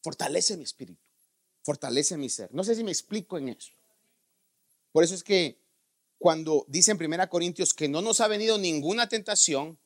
Fortalece 0.02 0.56
mi 0.56 0.64
espíritu, 0.64 1.02
fortalece 1.62 2.16
mi 2.16 2.30
ser. 2.30 2.48
No 2.54 2.64
sé 2.64 2.74
si 2.74 2.82
me 2.82 2.90
explico 2.90 3.36
en 3.36 3.50
eso. 3.50 3.72
Por 4.90 5.04
eso 5.04 5.14
es 5.14 5.22
que 5.22 5.60
cuando 6.18 6.64
dice 6.66 6.92
en 6.92 7.12
1 7.12 7.28
Corintios 7.28 7.74
que 7.74 7.90
no 7.90 8.00
nos 8.00 8.22
ha 8.22 8.26
venido 8.26 8.56
ninguna 8.56 9.06
tentación, 9.10 9.78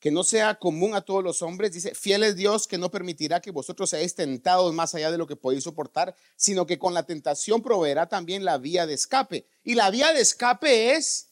que 0.00 0.10
no 0.10 0.24
sea 0.24 0.56
común 0.56 0.96
a 0.96 1.02
todos 1.02 1.22
los 1.22 1.40
hombres, 1.40 1.70
dice, 1.70 1.94
fiel 1.94 2.24
es 2.24 2.34
Dios 2.34 2.66
que 2.66 2.76
no 2.76 2.90
permitirá 2.90 3.40
que 3.40 3.52
vosotros 3.52 3.90
seáis 3.90 4.16
tentados 4.16 4.74
más 4.74 4.96
allá 4.96 5.12
de 5.12 5.18
lo 5.18 5.28
que 5.28 5.36
podéis 5.36 5.62
soportar, 5.62 6.16
sino 6.34 6.66
que 6.66 6.80
con 6.80 6.92
la 6.92 7.06
tentación 7.06 7.62
proveerá 7.62 8.08
también 8.08 8.44
la 8.44 8.58
vía 8.58 8.84
de 8.84 8.94
escape. 8.94 9.46
Y 9.62 9.76
la 9.76 9.90
vía 9.90 10.12
de 10.12 10.22
escape 10.22 10.96
es 10.96 11.28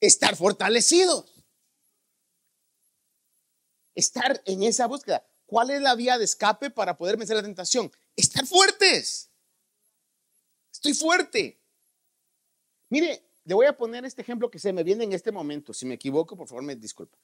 estar 0.00 0.36
fortalecidos 0.36 1.39
estar 3.94 4.42
en 4.44 4.62
esa 4.62 4.86
búsqueda. 4.86 5.24
¿Cuál 5.46 5.70
es 5.70 5.80
la 5.80 5.94
vía 5.94 6.16
de 6.18 6.24
escape 6.24 6.70
para 6.70 6.96
poder 6.96 7.16
vencer 7.16 7.36
la 7.36 7.42
tentación? 7.42 7.90
Estar 8.16 8.46
fuertes. 8.46 9.30
Estoy 10.72 10.94
fuerte. 10.94 11.58
Mire, 12.88 13.22
le 13.44 13.54
voy 13.54 13.66
a 13.66 13.76
poner 13.76 14.04
este 14.04 14.22
ejemplo 14.22 14.50
que 14.50 14.58
se 14.58 14.72
me 14.72 14.84
viene 14.84 15.04
en 15.04 15.12
este 15.12 15.32
momento. 15.32 15.72
Si 15.72 15.86
me 15.86 15.94
equivoco, 15.94 16.36
por 16.36 16.46
favor, 16.46 16.62
me 16.62 16.76
disculpa. 16.76 17.18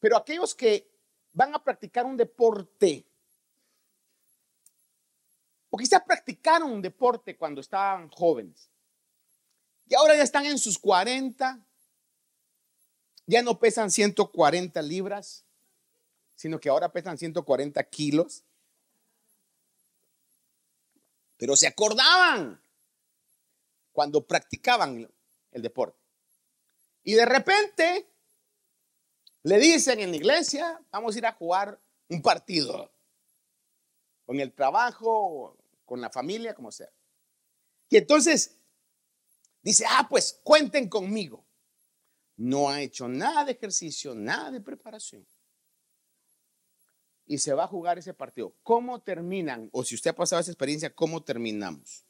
Pero 0.00 0.16
aquellos 0.16 0.54
que 0.54 0.88
van 1.32 1.54
a 1.54 1.62
practicar 1.62 2.06
un 2.06 2.16
deporte, 2.16 3.04
o 5.68 5.76
quizá 5.76 6.02
practicaron 6.02 6.72
un 6.72 6.80
deporte 6.80 7.36
cuando 7.36 7.60
estaban 7.60 8.08
jóvenes, 8.08 8.70
y 9.88 9.94
ahora 9.94 10.16
ya 10.16 10.22
están 10.22 10.46
en 10.46 10.58
sus 10.58 10.78
40, 10.78 11.65
ya 13.26 13.42
no 13.42 13.58
pesan 13.58 13.90
140 13.90 14.80
libras, 14.82 15.44
sino 16.34 16.60
que 16.60 16.68
ahora 16.68 16.92
pesan 16.92 17.18
140 17.18 17.82
kilos. 17.84 18.44
Pero 21.36 21.56
se 21.56 21.66
acordaban 21.66 22.60
cuando 23.92 24.26
practicaban 24.26 25.10
el 25.52 25.62
deporte. 25.62 25.98
Y 27.02 27.14
de 27.14 27.26
repente 27.26 28.06
Le 29.46 29.60
dicen 29.60 30.00
en 30.00 30.10
la 30.10 30.16
iglesia, 30.16 30.82
vamos 30.90 31.14
a 31.14 31.18
ir 31.18 31.26
a 31.26 31.30
jugar 31.30 31.78
un 32.08 32.20
partido. 32.20 32.90
Con 34.24 34.40
el 34.40 34.52
trabajo, 34.52 35.56
con 35.84 36.00
la 36.00 36.10
familia, 36.10 36.52
como 36.52 36.72
sea. 36.72 36.90
Y 37.88 37.96
entonces 37.96 38.56
dice, 39.62 39.84
ah, 39.88 40.08
pues 40.10 40.40
cuenten 40.42 40.88
conmigo. 40.88 41.45
No 42.36 42.68
ha 42.68 42.82
hecho 42.82 43.08
nada 43.08 43.44
de 43.44 43.52
ejercicio, 43.52 44.14
nada 44.14 44.50
de 44.50 44.60
preparación. 44.60 45.26
Y 47.26 47.38
se 47.38 47.54
va 47.54 47.64
a 47.64 47.68
jugar 47.68 47.98
ese 47.98 48.14
partido. 48.14 48.54
¿Cómo 48.62 49.00
terminan? 49.00 49.68
O 49.72 49.82
si 49.84 49.94
usted 49.94 50.10
ha 50.10 50.16
pasado 50.16 50.40
esa 50.40 50.50
experiencia, 50.50 50.94
¿cómo 50.94 51.22
terminamos? 51.22 52.04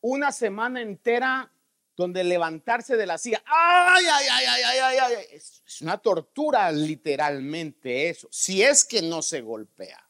Una 0.00 0.32
semana 0.32 0.80
entera 0.80 1.50
donde 1.96 2.24
levantarse 2.24 2.96
de 2.96 3.06
la 3.06 3.18
silla, 3.18 3.42
ay, 3.46 4.04
ay, 4.04 4.26
ay, 4.30 4.46
ay, 4.46 4.62
ay, 4.64 4.78
ay, 4.78 4.98
ay, 4.98 5.26
es 5.30 5.62
una 5.80 5.96
tortura 5.98 6.70
literalmente 6.72 8.08
eso, 8.08 8.28
si 8.30 8.62
es 8.62 8.84
que 8.84 9.00
no 9.00 9.22
se 9.22 9.40
golpea. 9.40 10.04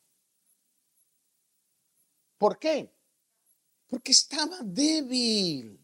¿Por 2.39 2.59
qué? 2.59 2.91
Porque 3.87 4.13
estaba 4.13 4.59
débil. 4.63 5.84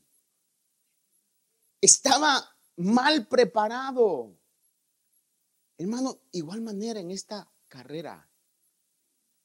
Estaba 1.81 2.57
mal 2.77 3.27
preparado. 3.27 4.37
Hermano, 5.79 6.21
igual 6.33 6.61
manera 6.61 7.01
en 7.01 7.11
esta 7.11 7.51
carrera, 7.69 8.29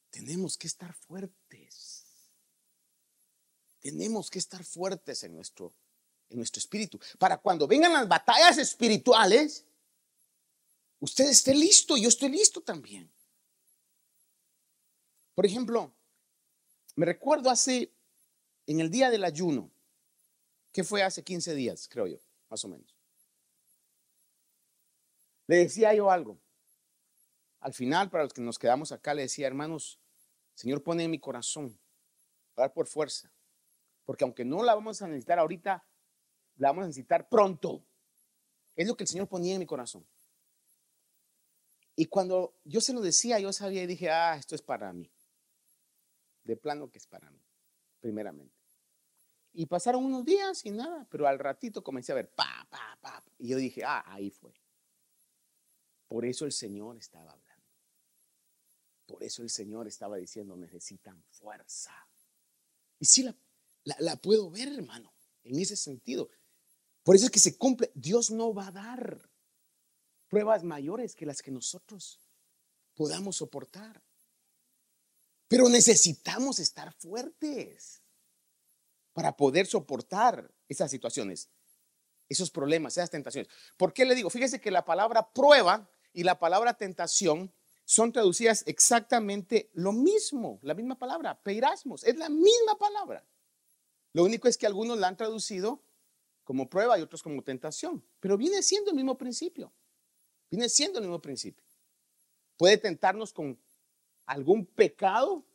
tenemos 0.10 0.58
que 0.58 0.68
estar 0.68 0.94
fuertes. 0.94 2.06
Tenemos 3.80 4.30
que 4.30 4.40
estar 4.40 4.64
fuertes 4.64 5.24
en 5.24 5.36
nuestro, 5.36 5.74
en 6.30 6.38
nuestro 6.38 6.60
espíritu. 6.60 7.00
Para 7.20 7.38
cuando 7.38 7.68
vengan 7.68 7.94
las 7.94 8.08
batallas 8.08 8.58
espirituales, 8.58 9.64
usted 11.00 11.26
esté 11.26 11.54
listo, 11.54 11.96
yo 11.96 12.10
estoy 12.10 12.30
listo 12.30 12.62
también. 12.62 13.12
Por 15.36 15.46
ejemplo, 15.46 15.94
me 16.96 17.06
recuerdo 17.06 17.50
hace, 17.50 17.92
en 18.68 18.80
el 18.80 18.90
día 18.90 19.10
del 19.10 19.26
ayuno, 19.26 19.70
que 20.76 20.84
fue 20.84 21.02
hace 21.02 21.24
15 21.24 21.56
días, 21.56 21.88
creo 21.88 22.06
yo, 22.06 22.18
más 22.50 22.66
o 22.66 22.68
menos. 22.68 22.94
Le 25.48 25.56
decía 25.56 25.94
yo 25.94 26.12
algo. 26.12 26.38
Al 27.62 27.74
final, 27.74 28.10
para 28.10 28.26
los 28.26 28.34
que 28.34 28.42
nos 28.42 28.60
quedamos 28.60 28.92
acá, 28.92 29.14
le 29.14 29.22
decía, 29.22 29.48
hermanos, 29.48 30.02
Señor, 30.54 30.84
pone 30.84 31.06
en 31.06 31.12
mi 31.12 31.18
corazón, 31.18 31.80
dar 32.58 32.74
por 32.74 32.88
fuerza, 32.88 33.32
porque 34.04 34.26
aunque 34.26 34.44
no 34.44 34.64
la 34.64 34.76
vamos 34.76 35.02
a 35.02 35.08
necesitar 35.08 35.40
ahorita, 35.40 35.82
la 36.58 36.68
vamos 36.68 36.84
a 36.84 36.88
necesitar 36.88 37.30
pronto. 37.30 37.82
Es 38.76 38.86
lo 38.86 38.98
que 38.98 39.06
el 39.06 39.08
Señor 39.08 39.30
ponía 39.30 39.54
en 39.54 39.60
mi 39.60 39.66
corazón. 39.66 40.06
Y 41.96 42.08
cuando 42.08 42.54
yo 42.66 42.82
se 42.82 42.92
lo 42.92 43.00
decía, 43.00 43.40
yo 43.40 43.54
sabía 43.54 43.84
y 43.84 43.88
dije, 43.88 44.10
ah, 44.10 44.36
esto 44.36 44.56
es 44.56 44.62
para 44.62 44.92
mí 44.92 45.10
de 46.44 46.58
plano 46.58 46.92
que 46.92 46.98
es 46.98 47.08
para 47.08 47.32
mí, 47.32 47.42
primeramente. 48.02 48.55
Y 49.58 49.68
pasaron 49.68 50.04
unos 50.04 50.26
días 50.26 50.66
y 50.66 50.72
nada, 50.72 51.08
pero 51.10 51.28
al 51.28 51.40
ratito 51.40 51.82
comencé 51.82 52.12
a 52.12 52.16
ver, 52.16 52.30
pa, 52.30 52.68
pa, 52.70 52.98
pa. 53.00 53.24
Y 53.40 53.48
yo 53.48 53.58
dije, 53.58 53.84
ah, 53.86 54.04
ahí 54.06 54.30
fue. 54.30 54.54
Por 56.10 56.26
eso 56.26 56.44
el 56.44 56.52
Señor 56.52 56.98
estaba 56.98 57.32
hablando. 57.32 57.64
Por 59.06 59.24
eso 59.24 59.44
el 59.44 59.50
Señor 59.50 59.88
estaba 59.88 60.18
diciendo, 60.18 60.58
necesitan 60.58 61.24
fuerza. 61.30 61.96
Y 63.00 63.06
sí 63.06 63.24
la, 63.24 63.34
la, 63.86 63.96
la 64.00 64.16
puedo 64.18 64.50
ver, 64.50 64.68
hermano, 64.68 65.14
en 65.46 65.58
ese 65.58 65.78
sentido. 65.78 66.30
Por 67.04 67.16
eso 67.16 67.26
es 67.26 67.32
que 67.32 67.40
se 67.40 67.58
cumple. 67.58 67.92
Dios 67.96 68.32
no 68.32 68.54
va 68.54 68.68
a 68.68 68.72
dar 68.72 69.30
pruebas 70.28 70.66
mayores 70.66 71.16
que 71.16 71.26
las 71.26 71.42
que 71.42 71.52
nosotros 71.52 72.20
podamos 72.94 73.38
soportar. 73.38 74.04
Pero 75.48 75.70
necesitamos 75.70 76.60
estar 76.60 76.92
fuertes 76.92 78.02
para 79.16 79.38
poder 79.38 79.66
soportar 79.66 80.52
esas 80.68 80.92
situaciones, 80.92 81.50
esos 82.28 82.52
problemas, 82.52 82.98
esas 82.98 83.10
tentaciones. 83.10 83.50
¿Por 83.78 83.94
qué 83.94 84.04
le 84.04 84.14
digo? 84.14 84.30
Fíjese 84.30 84.60
que 84.60 84.72
la 84.72 84.84
palabra 84.84 85.32
prueba 85.32 85.90
y 86.12 86.24
la 86.24 86.38
palabra 86.38 86.74
tentación 86.74 87.50
son 87.86 88.12
traducidas 88.12 88.64
exactamente 88.68 89.70
lo 89.74 89.94
mismo, 89.94 90.60
la 90.64 90.74
misma 90.74 91.00
palabra, 91.00 91.40
peirasmos, 91.42 92.04
es 92.04 92.18
la 92.18 92.28
misma 92.28 92.78
palabra. 92.78 93.24
Lo 94.12 94.26
único 94.26 94.50
es 94.50 94.58
que 94.58 94.66
algunos 94.66 95.00
la 95.00 95.08
han 95.08 95.16
traducido 95.16 95.82
como 96.44 96.70
prueba 96.70 97.00
y 97.00 97.02
otros 97.02 97.24
como 97.24 97.42
tentación, 97.42 98.04
pero 98.20 98.36
viene 98.36 98.62
siendo 98.64 98.90
el 98.90 98.98
mismo 98.98 99.18
principio. 99.18 99.72
Viene 100.52 100.68
siendo 100.68 101.00
el 101.00 101.06
mismo 101.06 101.22
principio. 101.22 101.64
Puede 102.58 102.78
tentarnos 102.78 103.32
con 103.32 103.58
algún 104.26 104.66
pecado 104.66 105.46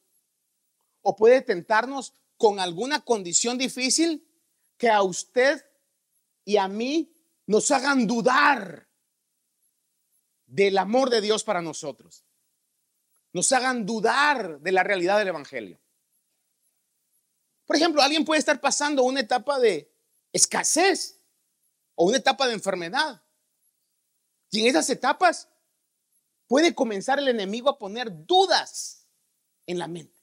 o 1.02 1.14
puede 1.14 1.42
tentarnos 1.42 2.14
con 2.40 2.58
alguna 2.58 3.04
condición 3.04 3.58
difícil 3.58 4.26
que 4.78 4.88
a 4.88 5.02
usted 5.02 5.62
y 6.46 6.56
a 6.56 6.68
mí 6.68 7.12
nos 7.44 7.70
hagan 7.70 8.06
dudar 8.06 8.88
del 10.46 10.78
amor 10.78 11.10
de 11.10 11.20
Dios 11.20 11.44
para 11.44 11.60
nosotros. 11.60 12.24
Nos 13.34 13.52
hagan 13.52 13.84
dudar 13.84 14.58
de 14.58 14.72
la 14.72 14.82
realidad 14.82 15.18
del 15.18 15.28
Evangelio. 15.28 15.78
Por 17.66 17.76
ejemplo, 17.76 18.00
alguien 18.00 18.24
puede 18.24 18.38
estar 18.38 18.58
pasando 18.58 19.02
una 19.02 19.20
etapa 19.20 19.60
de 19.60 19.92
escasez 20.32 21.20
o 21.94 22.06
una 22.06 22.16
etapa 22.16 22.46
de 22.46 22.54
enfermedad. 22.54 23.22
Y 24.50 24.62
en 24.62 24.66
esas 24.68 24.88
etapas 24.88 25.46
puede 26.48 26.74
comenzar 26.74 27.18
el 27.18 27.28
enemigo 27.28 27.68
a 27.68 27.78
poner 27.78 28.24
dudas 28.24 29.06
en 29.66 29.78
la 29.78 29.88
mente. 29.88 30.19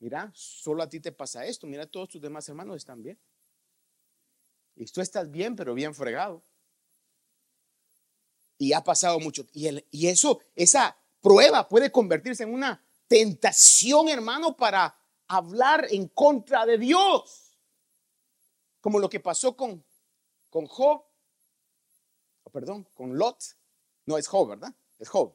Mira, 0.00 0.30
solo 0.34 0.82
a 0.82 0.88
ti 0.88 1.00
te 1.00 1.12
pasa 1.12 1.44
esto, 1.44 1.66
mira, 1.66 1.86
todos 1.86 2.08
tus 2.08 2.20
demás 2.20 2.48
hermanos 2.48 2.76
están 2.76 3.02
bien. 3.02 3.18
Y 4.76 4.86
tú 4.86 5.00
estás 5.00 5.28
bien, 5.30 5.56
pero 5.56 5.74
bien 5.74 5.92
fregado. 5.92 6.42
Y 8.58 8.72
ha 8.72 8.82
pasado 8.82 9.18
mucho. 9.18 9.44
Y, 9.52 10.06
eso, 10.06 10.40
esa 10.54 10.96
prueba 11.20 11.68
puede 11.68 11.90
convertirse 11.90 12.44
en 12.44 12.54
una 12.54 12.80
tentación, 13.08 14.08
hermano, 14.08 14.56
para 14.56 14.96
hablar 15.26 15.86
en 15.90 16.06
contra 16.08 16.64
de 16.64 16.78
Dios. 16.78 17.56
Como 18.80 19.00
lo 19.00 19.08
que 19.08 19.18
pasó 19.18 19.56
con, 19.56 19.84
con 20.48 20.66
Job, 20.66 21.02
o 22.44 22.50
perdón, 22.50 22.86
con 22.94 23.18
Lot 23.18 23.42
no 24.06 24.16
es 24.16 24.28
Job, 24.28 24.50
¿verdad? 24.50 24.72
Es 25.00 25.08
Job. 25.08 25.34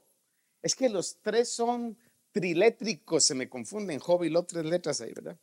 Es 0.61 0.73
que 0.73 0.87
los 0.87 1.17
tres 1.21 1.49
son 1.49 1.97
trilétricos, 2.33 3.23
se 3.23 3.35
me 3.35 3.47
confunden 3.47 3.99
Job 3.99 4.25
y 4.25 4.29
los 4.29 4.45
tres 4.45 4.65
letras 4.65 4.99
ahí, 4.99 5.13
¿verdad? 5.13 5.37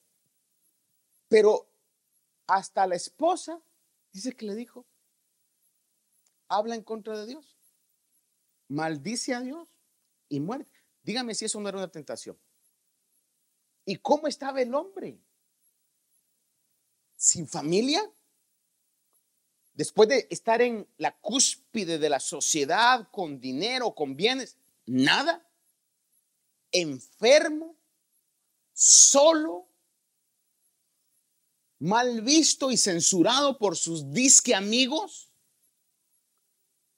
Pero 1.29 1.67
hasta 2.47 2.87
la 2.87 2.97
esposa 2.97 3.59
dice 4.13 4.35
que 4.35 4.45
le 4.45 4.55
dijo, 4.55 4.85
habla 6.49 6.75
en 6.75 6.83
contra 6.83 7.19
de 7.19 7.27
Dios, 7.27 7.57
maldice 8.69 9.35
a 9.35 9.41
Dios 9.41 9.69
y 10.29 10.41
muere. 10.41 10.67
Dígame 11.03 11.35
si 11.35 11.47
eso 11.47 11.59
no 11.61 11.69
era 11.69 11.79
una 11.79 11.91
tentación. 11.91 12.37
¿Y 13.87 13.97
cómo 13.97 14.27
estaba 14.27 14.61
el 14.61 14.75
hombre? 14.75 15.19
¿Sin 17.17 17.49
familia? 17.49 18.03
después 19.81 20.11
de 20.11 20.27
estar 20.29 20.61
en 20.61 20.87
la 20.99 21.17
cúspide 21.17 21.99
de 21.99 22.11
la 22.11 22.21
sociedad 22.21 23.09
con 23.11 23.41
dinero, 23.41 23.95
con 23.95 24.15
bienes, 24.15 24.59
nada, 24.85 25.43
enfermo, 26.73 27.77
solo, 28.73 29.69
mal 31.79 32.21
visto 32.21 32.71
y 32.71 32.77
censurado 32.77 33.59
por 33.59 33.77
sus 33.77 34.13
disque 34.13 34.55
amigos 34.55 35.31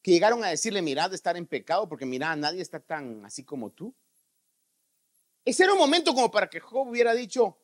que 0.02 0.10
llegaron 0.10 0.42
a 0.42 0.48
decirle, 0.48 0.82
mira, 0.82 1.08
de 1.08 1.14
estar 1.14 1.36
en 1.36 1.46
pecado, 1.46 1.88
porque 1.88 2.04
mira, 2.04 2.34
nadie 2.34 2.60
está 2.60 2.80
tan 2.80 3.24
así 3.24 3.44
como 3.44 3.70
tú. 3.70 3.94
Ese 5.44 5.62
era 5.62 5.72
un 5.72 5.78
momento 5.78 6.12
como 6.12 6.30
para 6.30 6.50
que 6.50 6.60
Job 6.60 6.88
hubiera 6.88 7.14
dicho, 7.14 7.56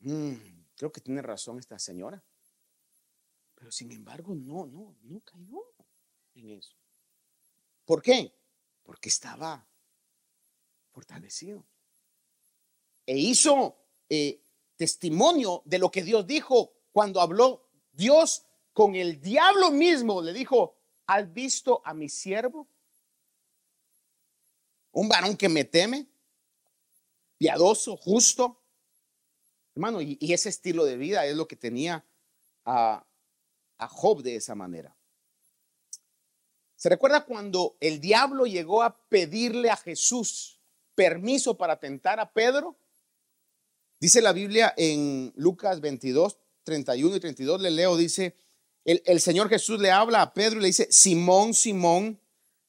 mm, 0.00 0.34
creo 0.76 0.92
que 0.92 1.00
tiene 1.00 1.22
razón 1.22 1.58
esta 1.58 1.78
señora. 1.78 2.22
Pero 3.54 3.72
sin 3.72 3.90
embargo, 3.92 4.34
no, 4.34 4.66
no, 4.66 4.96
no 5.02 5.20
cayó 5.20 5.62
en 6.34 6.50
eso. 6.50 6.76
¿Por 7.84 8.02
qué? 8.02 8.34
Porque 8.82 9.08
estaba 9.08 9.66
fortalecido. 10.90 11.64
E 13.06 13.16
hizo 13.18 13.76
eh, 14.08 14.40
testimonio 14.76 15.62
de 15.64 15.78
lo 15.78 15.90
que 15.90 16.02
Dios 16.02 16.26
dijo 16.26 16.72
cuando 16.92 17.20
habló 17.20 17.68
Dios 17.92 18.44
con 18.72 18.94
el 18.94 19.20
diablo 19.20 19.70
mismo. 19.70 20.22
Le 20.22 20.32
dijo, 20.32 20.76
¿has 21.06 21.32
visto 21.32 21.82
a 21.84 21.94
mi 21.94 22.08
siervo? 22.08 22.68
Un 24.92 25.08
varón 25.08 25.36
que 25.36 25.48
me 25.48 25.64
teme, 25.64 26.06
piadoso, 27.38 27.96
justo. 27.96 28.60
Hermano, 29.74 30.00
y, 30.00 30.18
ese 30.20 30.48
estilo 30.48 30.84
de 30.84 30.96
vida 30.96 31.24
es 31.26 31.36
lo 31.36 31.46
que 31.46 31.56
tenía 31.56 32.04
a, 32.64 33.04
a 33.78 33.88
Job 33.88 34.22
de 34.22 34.36
esa 34.36 34.54
manera. 34.54 34.96
¿Se 36.76 36.88
recuerda 36.88 37.24
cuando 37.24 37.76
el 37.80 38.00
diablo 38.00 38.46
llegó 38.46 38.82
a 38.82 38.96
pedirle 39.08 39.70
a 39.70 39.76
Jesús 39.76 40.59
permiso 41.00 41.56
para 41.56 41.80
tentar 41.80 42.20
a 42.20 42.30
Pedro? 42.30 42.76
Dice 44.00 44.20
la 44.20 44.34
Biblia 44.34 44.74
en 44.76 45.32
Lucas 45.34 45.80
22, 45.80 46.36
31 46.62 47.16
y 47.16 47.20
32, 47.20 47.62
le 47.62 47.70
leo, 47.70 47.96
dice, 47.96 48.36
el, 48.84 49.02
el 49.06 49.18
Señor 49.22 49.48
Jesús 49.48 49.80
le 49.80 49.90
habla 49.90 50.20
a 50.20 50.34
Pedro 50.34 50.58
y 50.58 50.60
le 50.60 50.66
dice, 50.66 50.88
Simón, 50.90 51.54
Simón, 51.54 52.20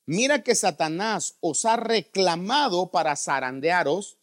mira 0.05 0.43
que 0.43 0.55
Satanás 0.55 1.35
os 1.41 1.65
ha 1.65 1.75
reclamado 1.75 2.89
para 2.89 3.17
zarandearos 3.17 4.17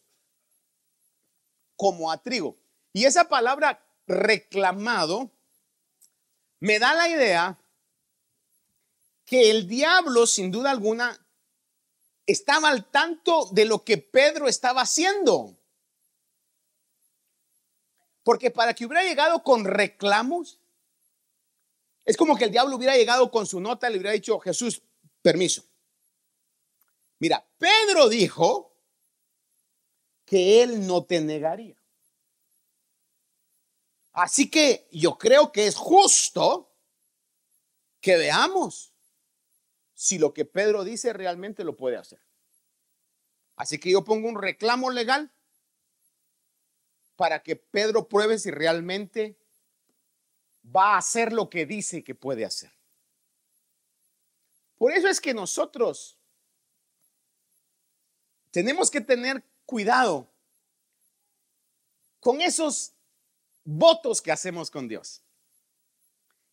como 1.75 2.11
a 2.11 2.17
trigo. 2.17 2.57
Y 2.93 3.05
esa 3.05 3.29
palabra 3.29 3.85
reclamado 4.07 5.29
me 6.59 6.79
da 6.79 6.95
la 6.95 7.07
idea 7.09 7.59
que 9.27 9.51
el 9.51 9.67
diablo, 9.67 10.25
sin 10.25 10.49
duda 10.49 10.71
alguna, 10.71 11.15
estaba 12.31 12.69
al 12.69 12.85
tanto 12.91 13.49
de 13.51 13.65
lo 13.65 13.83
que 13.83 13.97
Pedro 13.97 14.47
estaba 14.47 14.81
haciendo. 14.81 15.57
Porque 18.23 18.51
para 18.51 18.75
que 18.75 18.85
hubiera 18.85 19.03
llegado 19.03 19.41
con 19.41 19.65
reclamos, 19.65 20.59
es 22.05 22.15
como 22.15 22.37
que 22.37 22.45
el 22.45 22.51
diablo 22.51 22.75
hubiera 22.75 22.95
llegado 22.95 23.31
con 23.31 23.47
su 23.47 23.59
nota 23.59 23.89
y 23.89 23.93
le 23.93 23.99
hubiera 23.99 24.13
dicho, 24.13 24.39
Jesús, 24.39 24.81
permiso. 25.23 25.63
Mira, 27.17 27.43
Pedro 27.57 28.07
dijo 28.07 28.75
que 30.23 30.61
él 30.61 30.85
no 30.85 31.03
te 31.05 31.21
negaría. 31.21 31.75
Así 34.13 34.51
que 34.51 34.87
yo 34.91 35.17
creo 35.17 35.51
que 35.51 35.65
es 35.65 35.75
justo 35.75 36.71
que 37.99 38.17
veamos 38.17 38.88
si 39.99 40.17
lo 40.17 40.33
que 40.33 40.45
Pedro 40.45 40.85
dice 40.85 41.11
realmente 41.11 41.65
lo 41.65 41.75
puede 41.75 41.97
hacer. 41.97 42.21
Así 43.57 43.77
que 43.77 43.91
yo 43.91 44.05
pongo 44.05 44.29
un 44.29 44.41
reclamo 44.41 44.91
legal 44.91 45.29
para 47.17 47.43
que 47.43 47.57
Pedro 47.57 48.07
pruebe 48.07 48.39
si 48.39 48.49
realmente 48.49 49.35
va 50.73 50.93
a 50.93 50.99
hacer 50.99 51.33
lo 51.33 51.49
que 51.49 51.65
dice 51.65 52.01
que 52.01 52.15
puede 52.15 52.45
hacer. 52.45 52.71
Por 54.77 54.93
eso 54.93 55.09
es 55.09 55.19
que 55.19 55.33
nosotros 55.33 56.17
tenemos 58.51 58.89
que 58.89 59.01
tener 59.01 59.43
cuidado 59.65 60.29
con 62.21 62.39
esos 62.39 62.93
votos 63.65 64.21
que 64.21 64.31
hacemos 64.31 64.71
con 64.71 64.87
Dios. 64.87 65.21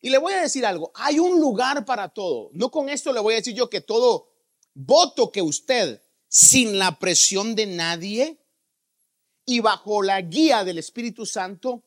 Y 0.06 0.10
le 0.10 0.18
voy 0.18 0.34
a 0.34 0.42
decir 0.42 0.64
algo, 0.64 0.92
hay 0.94 1.18
un 1.18 1.40
lugar 1.40 1.84
para 1.84 2.08
todo. 2.08 2.50
No 2.52 2.70
con 2.70 2.88
esto 2.88 3.12
le 3.12 3.18
voy 3.18 3.34
a 3.34 3.38
decir 3.38 3.56
yo 3.56 3.68
que 3.68 3.80
todo 3.80 4.30
voto 4.72 5.32
que 5.32 5.42
usted, 5.42 6.00
sin 6.28 6.78
la 6.78 7.00
presión 7.00 7.56
de 7.56 7.66
nadie 7.66 8.38
y 9.44 9.58
bajo 9.58 10.04
la 10.04 10.20
guía 10.20 10.62
del 10.62 10.78
Espíritu 10.78 11.26
Santo, 11.26 11.82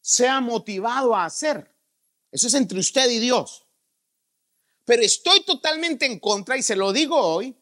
sea 0.00 0.40
motivado 0.40 1.14
a 1.14 1.26
hacer. 1.26 1.70
Eso 2.32 2.46
es 2.46 2.54
entre 2.54 2.78
usted 2.78 3.10
y 3.10 3.18
Dios. 3.18 3.66
Pero 4.86 5.02
estoy 5.02 5.42
totalmente 5.42 6.06
en 6.06 6.18
contra 6.18 6.56
y 6.56 6.62
se 6.62 6.76
lo 6.76 6.94
digo 6.94 7.18
hoy. 7.18 7.54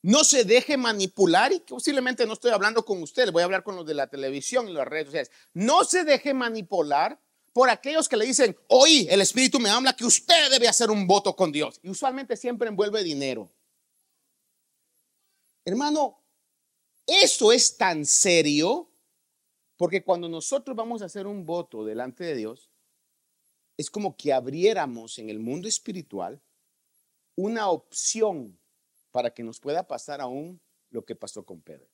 No 0.00 0.24
se 0.24 0.44
deje 0.44 0.78
manipular 0.78 1.52
y 1.52 1.60
posiblemente 1.60 2.24
no 2.24 2.32
estoy 2.32 2.52
hablando 2.52 2.86
con 2.86 3.02
usted, 3.02 3.30
voy 3.30 3.42
a 3.42 3.44
hablar 3.44 3.64
con 3.64 3.76
los 3.76 3.84
de 3.84 3.92
la 3.92 4.06
televisión 4.06 4.66
y 4.70 4.72
las 4.72 4.88
redes 4.88 5.08
sociales. 5.08 5.30
No 5.52 5.84
se 5.84 6.04
deje 6.04 6.32
manipular 6.32 7.20
por 7.52 7.68
aquellos 7.68 8.08
que 8.08 8.16
le 8.16 8.26
dicen, 8.26 8.56
hoy 8.68 9.06
el 9.10 9.20
Espíritu 9.20 9.60
me 9.60 9.68
habla 9.68 9.94
que 9.94 10.04
usted 10.04 10.50
debe 10.50 10.68
hacer 10.68 10.90
un 10.90 11.06
voto 11.06 11.36
con 11.36 11.52
Dios. 11.52 11.78
Y 11.82 11.90
usualmente 11.90 12.36
siempre 12.36 12.68
envuelve 12.68 13.02
dinero. 13.02 13.50
Hermano, 15.64 16.18
eso 17.06 17.52
es 17.52 17.76
tan 17.76 18.06
serio 18.06 18.88
porque 19.76 20.04
cuando 20.04 20.28
nosotros 20.28 20.76
vamos 20.76 21.02
a 21.02 21.06
hacer 21.06 21.26
un 21.26 21.44
voto 21.44 21.84
delante 21.84 22.24
de 22.24 22.36
Dios, 22.36 22.70
es 23.76 23.90
como 23.90 24.16
que 24.16 24.32
abriéramos 24.32 25.18
en 25.18 25.28
el 25.28 25.38
mundo 25.38 25.68
espiritual 25.68 26.40
una 27.34 27.68
opción 27.68 28.58
para 29.10 29.32
que 29.32 29.42
nos 29.42 29.58
pueda 29.58 29.86
pasar 29.86 30.20
aún 30.20 30.60
lo 30.90 31.04
que 31.04 31.16
pasó 31.16 31.44
con 31.44 31.60
Pedro. 31.60 31.88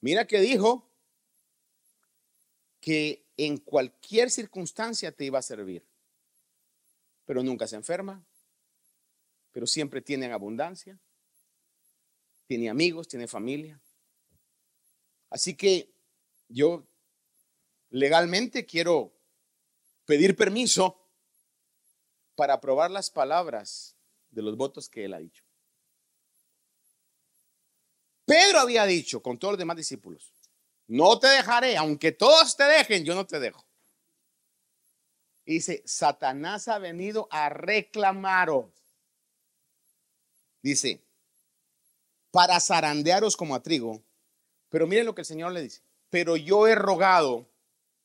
Mira 0.00 0.26
que 0.26 0.40
dijo 0.40 0.91
que 2.82 3.24
en 3.36 3.58
cualquier 3.58 4.28
circunstancia 4.28 5.12
te 5.12 5.24
iba 5.24 5.38
a 5.38 5.42
servir, 5.42 5.86
pero 7.24 7.42
nunca 7.42 7.68
se 7.68 7.76
enferma, 7.76 8.20
pero 9.52 9.68
siempre 9.68 10.02
tiene 10.02 10.30
abundancia, 10.32 10.98
tiene 12.48 12.68
amigos, 12.68 13.06
tiene 13.06 13.28
familia. 13.28 13.80
Así 15.30 15.54
que 15.54 15.92
yo 16.48 16.84
legalmente 17.90 18.66
quiero 18.66 19.12
pedir 20.04 20.34
permiso 20.34 20.98
para 22.34 22.54
aprobar 22.54 22.90
las 22.90 23.10
palabras 23.10 23.94
de 24.32 24.42
los 24.42 24.56
votos 24.56 24.88
que 24.88 25.04
él 25.04 25.14
ha 25.14 25.20
dicho. 25.20 25.44
Pedro 28.24 28.58
había 28.58 28.86
dicho 28.86 29.22
con 29.22 29.38
todos 29.38 29.52
los 29.52 29.58
demás 29.60 29.76
discípulos, 29.76 30.32
no 30.86 31.18
te 31.18 31.28
dejaré, 31.28 31.76
aunque 31.76 32.12
todos 32.12 32.56
te 32.56 32.64
dejen, 32.64 33.04
yo 33.04 33.14
no 33.14 33.26
te 33.26 33.40
dejo. 33.40 33.64
dice, 35.44 35.82
Satanás 35.84 36.68
ha 36.68 36.78
venido 36.78 37.28
a 37.30 37.48
reclamaros. 37.48 38.70
Dice, 40.62 41.02
para 42.30 42.58
zarandearos 42.60 43.36
como 43.36 43.54
a 43.54 43.62
trigo. 43.62 44.02
Pero 44.68 44.86
miren 44.86 45.06
lo 45.06 45.14
que 45.14 45.20
el 45.20 45.26
Señor 45.26 45.52
le 45.52 45.62
dice. 45.62 45.82
Pero 46.10 46.36
yo 46.36 46.66
he 46.66 46.74
rogado 46.74 47.46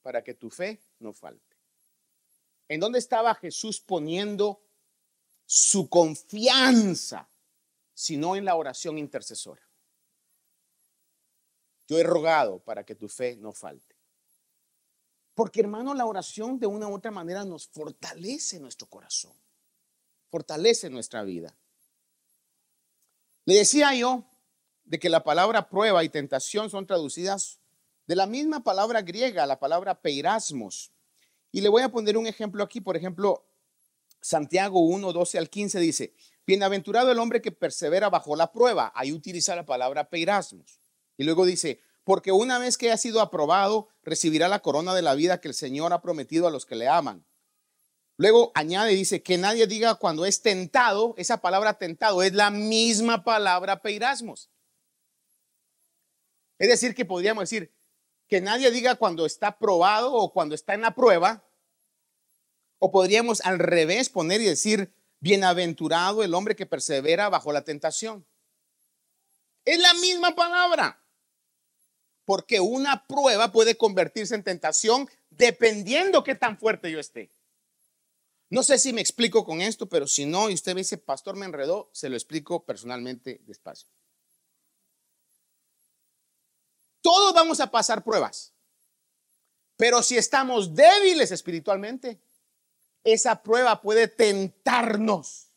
para 0.01 0.23
que 0.23 0.33
tu 0.33 0.49
fe 0.49 0.79
no 0.99 1.13
falte. 1.13 1.57
¿En 2.67 2.79
dónde 2.79 2.99
estaba 2.99 3.33
Jesús 3.35 3.79
poniendo 3.79 4.61
su 5.45 5.89
confianza? 5.89 7.29
Sino 7.93 8.35
en 8.35 8.45
la 8.45 8.55
oración 8.55 8.97
intercesora. 8.97 9.66
Yo 11.87 11.97
he 11.97 12.03
rogado 12.03 12.59
para 12.59 12.83
que 12.83 12.95
tu 12.95 13.07
fe 13.07 13.35
no 13.37 13.53
falte. 13.53 13.95
Porque 15.33 15.59
hermano, 15.59 15.93
la 15.93 16.05
oración 16.05 16.59
de 16.59 16.67
una 16.67 16.87
u 16.87 16.95
otra 16.95 17.11
manera 17.11 17.45
nos 17.45 17.67
fortalece 17.67 18.59
nuestro 18.59 18.87
corazón, 18.87 19.33
fortalece 20.29 20.89
nuestra 20.89 21.23
vida. 21.23 21.55
Le 23.45 23.55
decía 23.55 23.93
yo 23.93 24.25
de 24.83 24.99
que 24.99 25.09
la 25.09 25.23
palabra 25.23 25.69
prueba 25.69 26.03
y 26.03 26.09
tentación 26.09 26.69
son 26.69 26.87
traducidas 26.87 27.59
de 28.07 28.15
la 28.15 28.25
misma 28.25 28.63
palabra 28.63 29.01
griega, 29.01 29.45
la 29.45 29.59
palabra 29.59 30.01
peirasmos. 30.01 30.91
Y 31.51 31.61
le 31.61 31.69
voy 31.69 31.83
a 31.83 31.89
poner 31.89 32.17
un 32.17 32.25
ejemplo 32.27 32.63
aquí, 32.63 32.81
por 32.81 32.97
ejemplo, 32.97 33.45
Santiago 34.21 34.79
1, 34.79 35.13
12 35.13 35.37
al 35.37 35.49
15 35.49 35.79
dice, 35.79 36.13
bienaventurado 36.45 37.11
el 37.11 37.19
hombre 37.19 37.41
que 37.41 37.51
persevera 37.51 38.09
bajo 38.09 38.35
la 38.35 38.51
prueba. 38.51 38.91
Ahí 38.95 39.13
utiliza 39.13 39.55
la 39.55 39.65
palabra 39.65 40.09
peirasmos. 40.09 40.79
Y 41.17 41.23
luego 41.23 41.45
dice, 41.45 41.81
porque 42.03 42.31
una 42.31 42.59
vez 42.59 42.77
que 42.77 42.91
ha 42.91 42.97
sido 42.97 43.19
aprobado, 43.19 43.89
recibirá 44.03 44.47
la 44.47 44.61
corona 44.61 44.95
de 44.95 45.01
la 45.01 45.15
vida 45.15 45.41
que 45.41 45.49
el 45.49 45.53
Señor 45.53 45.91
ha 45.91 46.01
prometido 46.01 46.47
a 46.47 46.51
los 46.51 46.65
que 46.65 46.75
le 46.75 46.87
aman. 46.87 47.25
Luego 48.17 48.51
añade, 48.55 48.93
dice, 48.93 49.21
que 49.21 49.37
nadie 49.37 49.67
diga 49.67 49.95
cuando 49.95 50.25
es 50.25 50.41
tentado, 50.41 51.13
esa 51.17 51.41
palabra 51.41 51.77
tentado 51.77 52.23
es 52.23 52.33
la 52.33 52.49
misma 52.49 53.23
palabra 53.23 53.81
peirasmos. 53.81 54.49
Es 56.57 56.69
decir, 56.69 56.95
que 56.95 57.05
podríamos 57.05 57.43
decir, 57.43 57.71
que 58.27 58.41
nadie 58.41 58.71
diga 58.71 58.95
cuando 58.95 59.25
está 59.25 59.57
probado 59.57 60.13
o 60.13 60.31
cuando 60.33 60.55
está 60.55 60.73
en 60.73 60.81
la 60.81 60.95
prueba, 60.95 61.43
o 62.79 62.91
podríamos 62.91 63.41
al 63.41 63.59
revés 63.59 64.09
poner 64.09 64.41
y 64.41 64.45
decir, 64.45 64.93
bienaventurado 65.19 66.23
el 66.23 66.33
hombre 66.33 66.55
que 66.55 66.65
persevera 66.65 67.29
bajo 67.29 67.51
la 67.51 67.63
tentación. 67.63 68.25
Es 69.65 69.79
la 69.79 69.93
misma 69.95 70.35
palabra. 70.35 71.03
Porque 72.27 72.59
una 72.59 73.07
prueba 73.07 73.53
puede 73.53 73.77
convertirse 73.77 74.35
en 74.35 74.43
tentación 74.43 75.09
dependiendo 75.29 76.25
qué 76.25 76.35
tan 76.35 76.57
fuerte 76.57 76.91
yo 76.91 76.99
esté. 76.99 77.31
No 78.49 78.63
sé 78.63 78.77
si 78.79 78.91
me 78.91 78.99
explico 78.99 79.45
con 79.45 79.61
esto, 79.61 79.87
pero 79.87 80.07
si 80.07 80.25
no, 80.25 80.49
y 80.49 80.53
usted 80.53 80.73
me 80.73 80.81
dice, 80.81 80.97
pastor, 80.97 81.37
me 81.37 81.45
enredó, 81.45 81.89
se 81.93 82.09
lo 82.09 82.17
explico 82.17 82.65
personalmente 82.65 83.39
despacio. 83.45 83.87
Todos 86.99 87.33
vamos 87.33 87.61
a 87.61 87.71
pasar 87.71 88.03
pruebas, 88.03 88.51
pero 89.77 90.03
si 90.03 90.17
estamos 90.17 90.75
débiles 90.75 91.31
espiritualmente, 91.31 92.19
esa 93.05 93.41
prueba 93.41 93.81
puede 93.81 94.09
tentarnos 94.09 95.47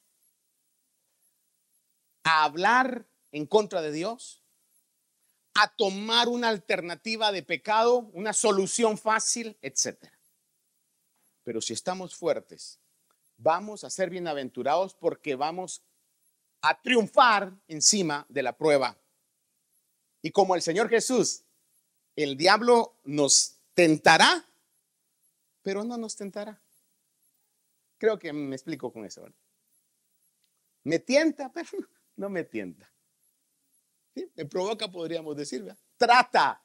a 2.22 2.44
hablar 2.44 3.08
en 3.32 3.44
contra 3.46 3.82
de 3.82 3.90
Dios, 3.90 4.39
a 5.62 5.68
tomar 5.68 6.28
una 6.28 6.48
alternativa 6.48 7.32
de 7.32 7.42
pecado, 7.42 8.10
una 8.12 8.32
solución 8.32 8.96
fácil, 8.96 9.56
etc. 9.60 10.06
Pero 11.44 11.60
si 11.60 11.72
estamos 11.72 12.14
fuertes, 12.14 12.78
vamos 13.36 13.84
a 13.84 13.90
ser 13.90 14.10
bienaventurados 14.10 14.94
porque 14.94 15.34
vamos 15.34 15.82
a 16.62 16.80
triunfar 16.80 17.52
encima 17.68 18.26
de 18.28 18.42
la 18.42 18.56
prueba. 18.56 18.96
Y 20.22 20.30
como 20.30 20.54
el 20.54 20.62
Señor 20.62 20.88
Jesús, 20.88 21.42
el 22.16 22.36
diablo 22.36 22.96
nos 23.04 23.56
tentará, 23.74 24.46
pero 25.62 25.84
no 25.84 25.96
nos 25.96 26.16
tentará. 26.16 26.60
Creo 27.98 28.18
que 28.18 28.32
me 28.32 28.56
explico 28.56 28.92
con 28.92 29.04
eso. 29.04 29.26
Me 30.84 30.98
tienta, 30.98 31.50
pero 31.54 31.70
no 32.16 32.28
me 32.28 32.44
tienta. 32.44 32.90
Me 34.14 34.44
provoca, 34.46 34.90
podríamos 34.90 35.36
decir. 35.36 35.74
Trata 35.96 36.62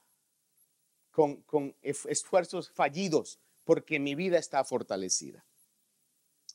con, 1.11 1.41
con 1.43 1.75
esfuerzos 1.81 2.69
fallidos 2.71 3.39
porque 3.63 3.99
mi 3.99 4.15
vida 4.15 4.37
está 4.37 4.63
fortalecida. 4.63 5.43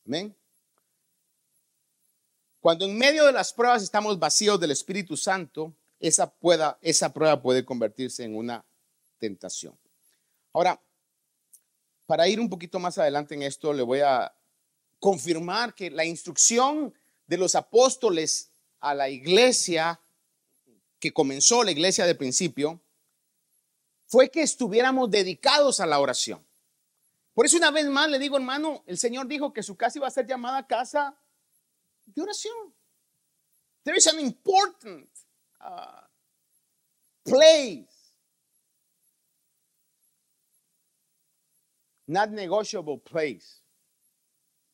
Amén. 0.07 0.34
Cuando 2.61 2.84
en 2.84 2.97
medio 2.97 3.24
de 3.24 3.32
las 3.32 3.53
pruebas 3.53 3.82
estamos 3.82 4.18
vacíos 4.18 4.61
del 4.61 4.70
Espíritu 4.70 5.16
Santo, 5.16 5.74
esa, 5.99 6.30
pueda, 6.30 6.78
esa 6.82 7.12
prueba 7.12 7.41
puede 7.41 7.64
convertirse 7.64 8.24
en 8.24 8.36
una 8.36 8.64
tentación. 9.18 9.78
Ahora, 10.53 10.80
para 12.07 12.28
ir 12.28 12.41
un 12.41 12.51
poquito 12.51 12.78
más 12.78 12.99
adelante 12.99 13.34
en 13.34 13.43
esto, 13.43 13.72
le 13.72 13.82
voy 13.82 14.01
a 14.01 14.34
confirmar 14.99 15.74
que 15.74 15.91
la 15.91 16.05
instrucción 16.05 16.93
de 17.26 17.38
los 17.38 17.55
apóstoles 17.55 18.51
a 18.80 18.95
la 18.95 19.09
iglesia 19.09 20.01
que 21.01 21.12
comenzó 21.12 21.64
la 21.64 21.70
iglesia 21.72 22.07
de 22.07 22.14
principio 22.14 22.80
fue 24.07 24.30
que 24.30 24.42
estuviéramos 24.42 25.11
dedicados 25.11 25.80
a 25.80 25.86
la 25.86 25.98
oración. 25.98 26.44
Por 27.32 27.46
eso 27.46 27.57
una 27.57 27.70
vez 27.70 27.86
más 27.86 28.11
le 28.11 28.18
digo, 28.18 28.36
hermano, 28.36 28.82
el 28.86 28.98
Señor 28.98 29.26
dijo 29.26 29.53
que 29.53 29.62
su 29.62 29.76
casa 29.76 29.98
iba 29.98 30.07
a 30.07 30.11
ser 30.11 30.26
llamada 30.26 30.66
casa 30.66 31.16
de 32.05 32.22
oración. 32.22 32.74
There 33.82 33.96
is 33.96 34.07
an 34.09 34.20
important 34.20 35.09
uh, 35.61 36.03
place, 37.24 38.12
not 42.07 42.30
negotiable 42.30 42.98
place 42.98 43.61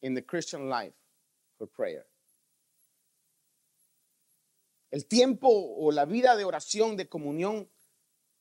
in 0.02 0.14
the 0.14 0.22
Christian 0.22 0.68
life 0.68 0.94
for 1.56 1.68
prayer. 1.68 2.04
El 4.90 5.06
tiempo 5.06 5.48
o 5.48 5.90
la 5.92 6.04
vida 6.04 6.36
de 6.36 6.44
oración, 6.44 6.96
de 6.96 7.08
comunión, 7.08 7.68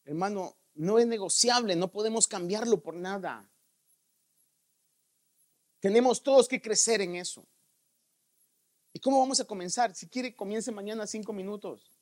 hermano, 0.04 0.56
no 0.76 1.00
es 1.00 1.08
negociable, 1.08 1.76
no 1.76 1.92
podemos 1.92 2.28
cambiarlo 2.28 2.82
por 2.82 2.94
nada. 2.96 3.50
Tenemos 5.80 6.24
todos 6.24 6.48
que 6.48 6.62
crecer 6.62 7.02
en 7.02 7.16
eso. 7.16 7.46
¿Y 8.94 9.00
cómo 9.00 9.20
vamos 9.20 9.40
a 9.40 9.46
comenzar? 9.46 9.94
Si 9.94 10.08
quiere, 10.08 10.36
comience 10.36 10.72
mañana 10.72 11.06
cinco 11.06 11.34
minutos. 11.34 11.96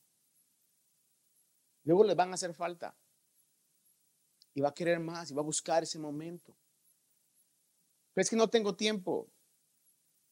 Luego 1.84 2.04
le 2.04 2.16
van 2.16 2.32
a 2.32 2.36
hacer 2.36 2.54
falta. 2.54 2.96
Y 4.54 4.62
va 4.62 4.70
a 4.70 4.74
querer 4.74 5.00
más 5.00 5.32
y 5.32 5.34
va 5.34 5.41
a 5.41 5.46
buscar 5.46 5.84
ese 5.84 5.98
momento. 5.98 6.56
Pero 8.14 8.24
es 8.24 8.30
que 8.30 8.36
no 8.36 8.48
tengo 8.48 8.76
tiempo. 8.76 9.28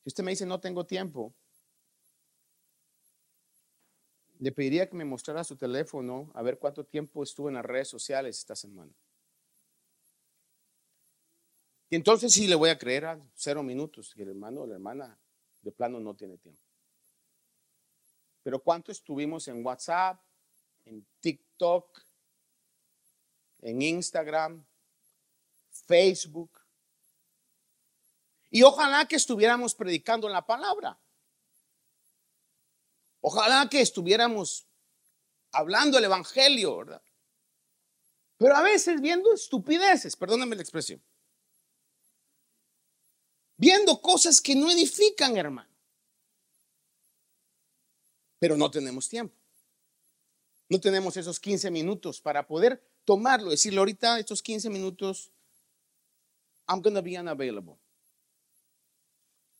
Si 0.03 0.09
usted 0.09 0.23
me 0.23 0.31
dice 0.31 0.45
no 0.45 0.59
tengo 0.59 0.85
tiempo, 0.85 1.33
le 4.41 4.51
pediría 4.51 4.89
que 4.89 4.95
me 4.95 5.05
mostrara 5.05 5.43
su 5.43 5.55
teléfono 5.55 6.31
a 6.33 6.41
ver 6.41 6.57
cuánto 6.57 6.83
tiempo 6.83 7.21
estuvo 7.21 7.47
en 7.47 7.53
las 7.53 7.63
redes 7.63 7.87
sociales 7.87 8.39
esta 8.39 8.55
semana. 8.55 8.91
Y 11.91 11.95
entonces 11.95 12.33
sí 12.33 12.47
le 12.47 12.55
voy 12.55 12.71
a 12.71 12.77
creer 12.79 13.05
a 13.05 13.19
cero 13.35 13.61
minutos, 13.61 14.15
que 14.15 14.23
el 14.23 14.29
hermano 14.29 14.61
o 14.61 14.67
la 14.67 14.73
hermana 14.73 15.15
de 15.61 15.71
plano 15.71 15.99
no 15.99 16.15
tiene 16.15 16.39
tiempo. 16.39 16.59
Pero 18.41 18.57
¿cuánto 18.57 18.91
estuvimos 18.91 19.47
en 19.47 19.63
WhatsApp, 19.63 20.19
en 20.85 21.05
TikTok, 21.19 22.01
en 23.61 23.79
Instagram, 23.83 24.65
Facebook? 25.85 26.49
Y 28.49 28.63
ojalá 28.63 29.05
que 29.05 29.17
estuviéramos 29.17 29.75
predicando 29.75 30.25
en 30.25 30.33
la 30.33 30.43
palabra. 30.43 30.97
Ojalá 33.21 33.69
que 33.69 33.81
estuviéramos 33.81 34.65
hablando 35.51 35.97
el 35.97 36.03
Evangelio, 36.03 36.77
¿verdad? 36.77 37.01
Pero 38.37 38.55
a 38.55 38.61
veces 38.61 38.99
viendo 38.99 39.33
estupideces, 39.33 40.15
perdóname 40.15 40.55
la 40.55 40.63
expresión. 40.63 41.01
Viendo 43.57 44.01
cosas 44.01 44.41
que 44.41 44.55
no 44.55 44.71
edifican, 44.71 45.37
hermano 45.37 45.71
pero 48.41 48.57
no 48.57 48.71
tenemos 48.71 49.07
tiempo. 49.07 49.35
No 50.67 50.79
tenemos 50.79 51.15
esos 51.15 51.39
15 51.39 51.69
minutos 51.69 52.19
para 52.19 52.47
poder 52.47 52.81
tomarlo, 53.05 53.51
decirle 53.51 53.77
ahorita 53.77 54.17
estos 54.17 54.41
15 54.41 54.67
minutos, 54.71 55.29
I'm 56.67 56.81
going 56.81 56.95
to 56.95 57.03
be 57.03 57.19
unavailable. 57.19 57.75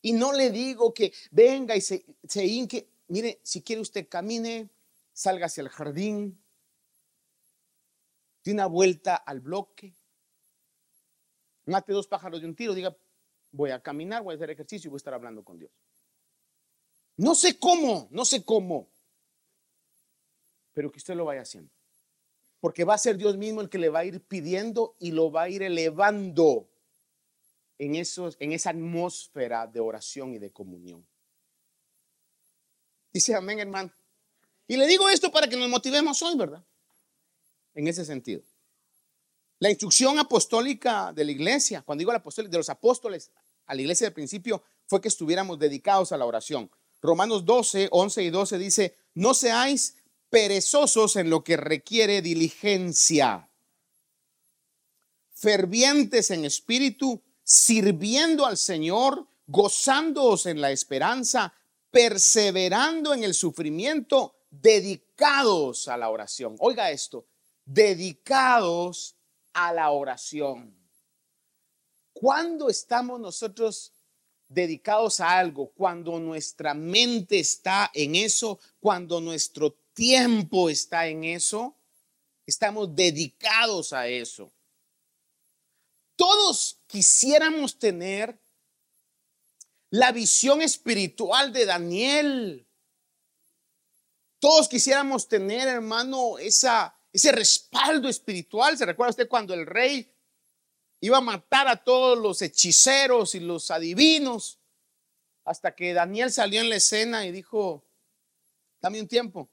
Y 0.01 0.14
no 0.14 0.34
le 0.34 0.49
digo 0.49 0.91
que 0.95 1.14
venga 1.30 1.76
y 1.76 1.82
se, 1.82 2.03
se 2.28 2.43
inque. 2.43 2.88
Mire, 3.12 3.41
si 3.43 3.62
quiere 3.62 3.82
usted 3.82 4.07
camine, 4.07 4.70
salga 5.12 5.47
hacia 5.47 5.59
el 5.59 5.68
jardín, 5.68 6.41
dé 8.41 8.53
una 8.53 8.68
vuelta 8.68 9.18
al 9.18 9.41
bloque, 9.41 9.93
mate 11.66 11.91
dos 11.91 12.07
pájaros 12.07 12.39
de 12.39 12.47
un 12.47 12.55
tiro, 12.55 12.74
diga, 12.74 12.95
voy 13.51 13.72
a 13.72 13.84
caminar, 13.84 14.24
voy 14.24 14.32
a 14.32 14.36
hacer 14.38 14.49
ejercicio 14.51 14.88
y 14.88 14.91
voy 14.91 14.95
a 14.95 15.03
estar 15.03 15.14
hablando 15.14 15.43
con 15.43 15.59
Dios. 15.59 15.74
No 17.18 17.36
sé 17.36 17.59
cómo, 17.59 18.07
no 18.12 18.24
sé 18.24 18.45
cómo, 18.45 18.88
pero 20.72 20.89
que 20.89 20.99
usted 20.99 21.16
lo 21.16 21.26
vaya 21.26 21.41
haciendo. 21.41 21.70
Porque 22.62 22.86
va 22.86 22.93
a 22.93 22.97
ser 22.97 23.18
Dios 23.18 23.36
mismo 23.36 23.59
el 23.59 23.68
que 23.68 23.78
le 23.78 23.89
va 23.89 23.99
a 23.99 24.05
ir 24.05 24.22
pidiendo 24.22 24.95
y 24.99 25.12
lo 25.12 25.34
va 25.34 25.41
a 25.41 25.49
ir 25.49 25.64
elevando 25.64 26.70
en, 27.78 27.93
en 27.93 28.51
esa 28.53 28.70
atmósfera 28.70 29.68
de 29.68 29.82
oración 29.82 30.34
y 30.34 30.39
de 30.39 30.53
comunión. 30.53 31.05
Dice 33.14 33.36
amén, 33.36 33.59
hermano. 33.59 33.91
Y 34.68 34.78
le 34.78 34.88
digo 34.88 35.09
esto 35.09 35.32
para 35.32 35.47
que 35.47 35.57
nos 35.57 35.70
motivemos 35.70 36.22
hoy, 36.22 36.38
¿verdad? 36.38 36.64
En 37.74 37.88
ese 37.88 38.05
sentido. 38.05 38.41
La 39.59 39.70
instrucción 39.70 40.18
apostólica 40.18 41.12
de 41.14 41.26
la 41.26 41.32
iglesia, 41.32 41.82
cuando 41.82 41.99
digo 41.99 42.12
apostólica, 42.12 42.51
de 42.51 42.57
los 42.57 42.70
apóstoles 42.70 43.32
a 43.68 43.76
la 43.76 43.82
iglesia 43.82 44.07
del 44.07 44.14
principio, 44.14 44.64
fue 44.88 45.01
que 45.01 45.07
estuviéramos 45.07 45.59
dedicados 45.59 46.12
a 46.12 46.18
la 46.18 46.26
oración. 46.26 46.72
Romanos 47.01 47.45
12, 47.45 47.89
11 47.91 48.24
y 48.24 48.30
12 48.30 48.57
dice, 48.57 48.97
no 49.14 49.34
seáis 49.34 49.97
perezosos 50.30 51.16
en 51.18 51.30
lo 51.30 51.43
que 51.43 51.57
requiere 51.57 52.22
diligencia, 52.22 53.49
fervientes 55.34 56.32
en 56.32 56.45
espíritu, 56.45 57.22
sirviendo 57.43 58.45
al 58.45 58.57
Señor, 58.57 59.28
gozándoos 59.47 60.45
en 60.45 60.62
la 60.62 60.72
esperanza, 60.72 61.53
perseverando 61.91 63.13
en 63.13 63.23
el 63.23 63.33
sufrimiento, 63.33 64.35
dedicados 64.49 65.87
a 65.87 65.97
la 65.97 66.09
oración. 66.09 66.55
Oiga 66.59 66.89
esto, 66.89 67.27
dedicados 67.65 69.15
a 69.53 69.73
la 69.73 69.91
oración. 69.91 70.75
¿Cuándo 72.13 72.69
estamos 72.69 73.19
nosotros 73.19 73.91
dedicados 74.53 75.21
a 75.21 75.39
algo, 75.39 75.71
cuando 75.71 76.19
nuestra 76.19 76.73
mente 76.73 77.39
está 77.39 77.89
en 77.93 78.15
eso, 78.15 78.59
cuando 78.79 79.21
nuestro 79.21 79.71
tiempo 79.93 80.69
está 80.69 81.07
en 81.07 81.23
eso, 81.23 81.77
estamos 82.45 82.93
dedicados 82.93 83.93
a 83.93 84.07
eso. 84.07 84.51
Todos 86.17 86.79
quisiéramos 86.87 87.79
tener 87.79 88.40
la 89.91 90.11
visión 90.11 90.61
espiritual 90.61 91.53
de 91.53 91.65
Daniel. 91.65 92.67
Todos 94.39 94.67
quisiéramos 94.67 95.27
tener, 95.27 95.67
hermano, 95.67 96.39
esa, 96.39 96.95
ese 97.13 97.31
respaldo 97.31 98.09
espiritual. 98.09 98.77
¿Se 98.77 98.85
recuerda 98.85 99.11
usted 99.11 99.27
cuando 99.27 99.53
el 99.53 99.65
rey 99.67 100.11
Iba 101.03 101.17
a 101.17 101.21
matar 101.21 101.67
a 101.67 101.83
todos 101.83 102.17
los 102.17 102.43
hechiceros 102.43 103.33
y 103.33 103.39
los 103.39 103.71
adivinos. 103.71 104.59
Hasta 105.43 105.75
que 105.75 105.93
Daniel 105.93 106.31
salió 106.31 106.61
en 106.61 106.69
la 106.69 106.75
escena 106.75 107.25
y 107.25 107.31
dijo, 107.31 107.83
dame 108.79 109.01
un 109.01 109.07
tiempo. 109.07 109.49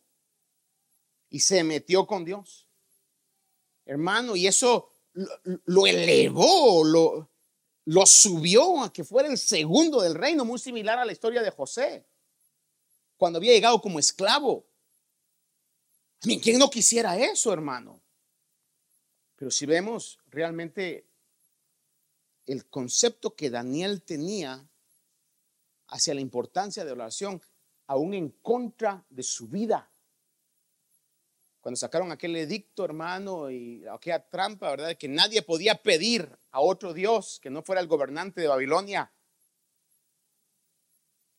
Y 1.30 1.41
se 1.41 1.64
metió 1.64 2.07
con 2.07 2.26
Dios. 2.26 2.68
Hermano, 3.86 4.36
y 4.36 4.47
eso 4.47 4.91
lo, 5.64 5.86
elevó, 5.86 6.84
lo, 6.84 7.30
lo 7.89 8.05
subió 8.05 8.82
a 8.82 8.93
que 8.93 9.03
fuera 9.03 9.30
el 9.30 9.39
segundo 9.39 10.03
del 10.03 10.14
reino, 10.14 10.45
muy 10.45 10.59
similar 10.59 10.99
a 10.99 11.07
la 11.07 11.12
historia 11.12 11.41
de 11.41 11.51
José, 11.51 12.05
cuando 13.16 13.39
había 13.39 13.55
llegado 13.55 13.80
como 13.80 13.99
esclavo. 13.99 14.66
¿Quién 16.20 16.59
no 16.59 16.68
quisiera 16.68 17.16
eso, 17.16 17.51
hermano? 17.51 17.99
Pero 19.36 19.51
si 19.51 19.64
vemos 19.64 20.18
realmente 20.28 21.07
el 22.45 22.66
concepto 22.66 23.34
que 23.34 23.49
Daniel 23.49 24.03
tenía 24.03 24.62
hacia 25.86 26.12
la 26.12 26.20
importancia 26.20 26.84
de 26.84 26.91
la 26.91 27.05
oración, 27.05 27.41
aún 27.86 28.12
en 28.12 28.28
contra 28.43 29.03
de 29.09 29.22
su 29.22 29.49
vida. 29.49 29.89
Cuando 31.61 31.77
sacaron 31.77 32.13
aquel 32.13 32.37
edicto, 32.37 32.85
hermano, 32.85 33.51
y 33.51 33.85
aquella 33.87 34.21
trampa, 34.29 34.71
¿verdad? 34.71 34.97
Que 34.97 35.09
nadie 35.09 35.43
podía 35.43 35.75
pedir 35.83 36.39
a 36.51 36.61
otro 36.61 36.95
Dios 36.95 37.41
que 37.43 37.51
no 37.51 37.63
fuera 37.63 37.81
el 37.81 37.89
gobernante 37.89 38.41
de 38.41 38.49
Babilonia. 38.49 39.13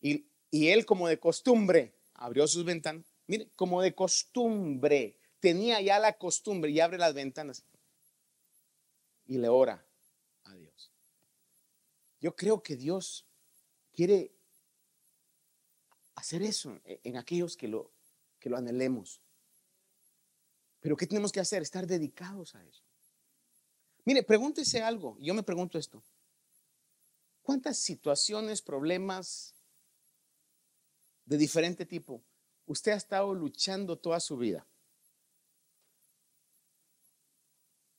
Y, 0.00 0.26
él, 0.52 0.84
como 0.84 1.08
de 1.08 1.18
costumbre, 1.18 1.94
abrió 2.14 2.46
sus 2.46 2.64
ventanas. 2.64 3.04
Mire, 3.26 3.48
como 3.56 3.82
de 3.82 3.94
costumbre, 3.94 5.16
tenía 5.38 5.80
ya 5.80 5.98
la 5.98 6.14
costumbre 6.14 6.70
y 6.70 6.80
abre 6.80 6.98
las 6.98 7.14
ventanas 7.14 7.64
y 9.26 9.38
le 9.38 9.48
ora 9.48 9.84
a 10.44 10.54
Dios. 10.54 10.90
Yo 12.20 12.34
creo 12.34 12.62
que 12.62 12.76
Dios 12.76 13.24
quiere 13.92 14.32
hacer 16.16 16.42
eso 16.42 16.76
en 16.84 17.16
aquellos 17.16 17.56
que 17.56 17.68
lo, 17.68 17.92
que 18.40 18.50
lo 18.50 18.56
anhelemos. 18.56 19.20
Pero 20.80 20.96
¿qué 20.96 21.06
tenemos 21.06 21.30
que 21.30 21.40
hacer? 21.40 21.62
Estar 21.62 21.86
dedicados 21.86 22.54
a 22.54 22.64
eso. 22.64 22.82
Mire, 24.04 24.22
pregúntese 24.22 24.82
algo. 24.82 25.16
Yo 25.20 25.34
me 25.34 25.42
pregunto 25.42 25.78
esto. 25.78 26.02
¿Cuántas 27.42 27.78
situaciones, 27.78 28.62
problemas 28.62 29.54
de 31.24 31.36
diferente 31.36 31.84
tipo 31.84 32.22
usted 32.66 32.92
ha 32.92 32.96
estado 32.96 33.34
luchando 33.34 33.98
toda 33.98 34.20
su 34.20 34.36
vida? 34.36 34.66